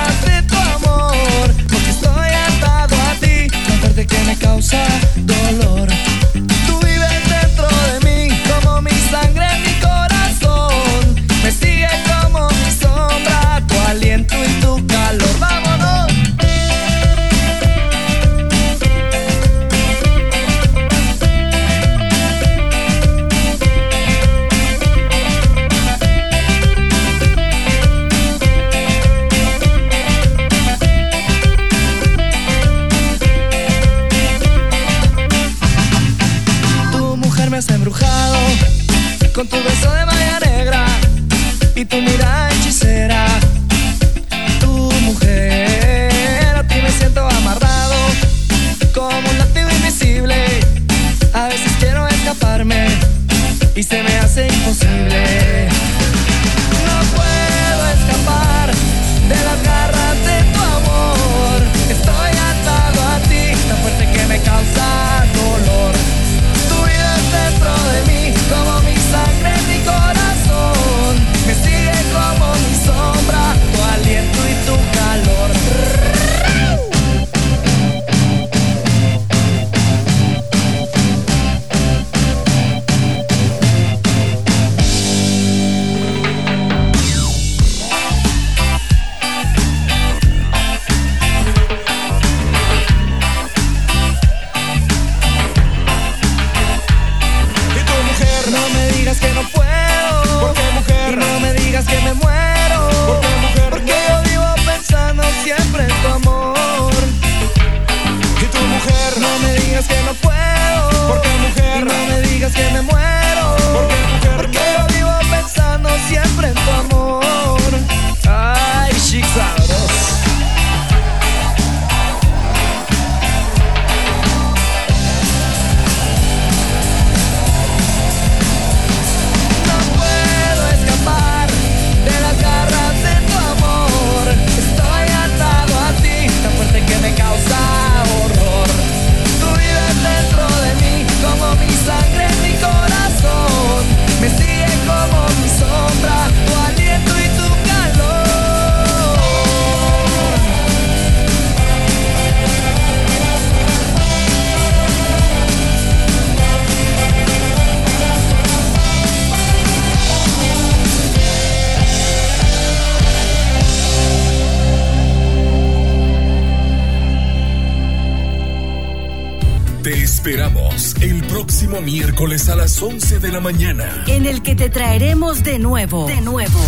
que 174.42 174.54
te 174.56 174.68
traeremos 174.70 175.42
de 175.42 175.58
nuevo, 175.58 176.06
de 176.06 176.20
nuevo, 176.20 176.58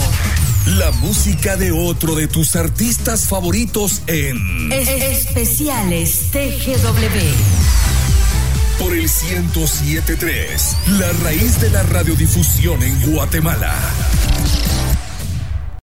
La 0.67 0.91
música 0.93 1.57
de 1.57 1.73
otro 1.73 2.15
de 2.15 2.27
tus 2.29 2.57
artistas 2.57 3.27
favoritos 3.29 4.03
en 4.07 4.73
es- 4.73 4.89
especiales 4.89 6.31
TGW. 6.31 7.35
por 8.79 8.93
el 8.93 9.03
1073, 9.03 10.77
la 10.99 11.13
raíz 11.25 11.61
de 11.61 11.71
la 11.71 11.83
radiodifusión 11.83 12.83
en 12.83 13.13
Guatemala. 13.13 13.75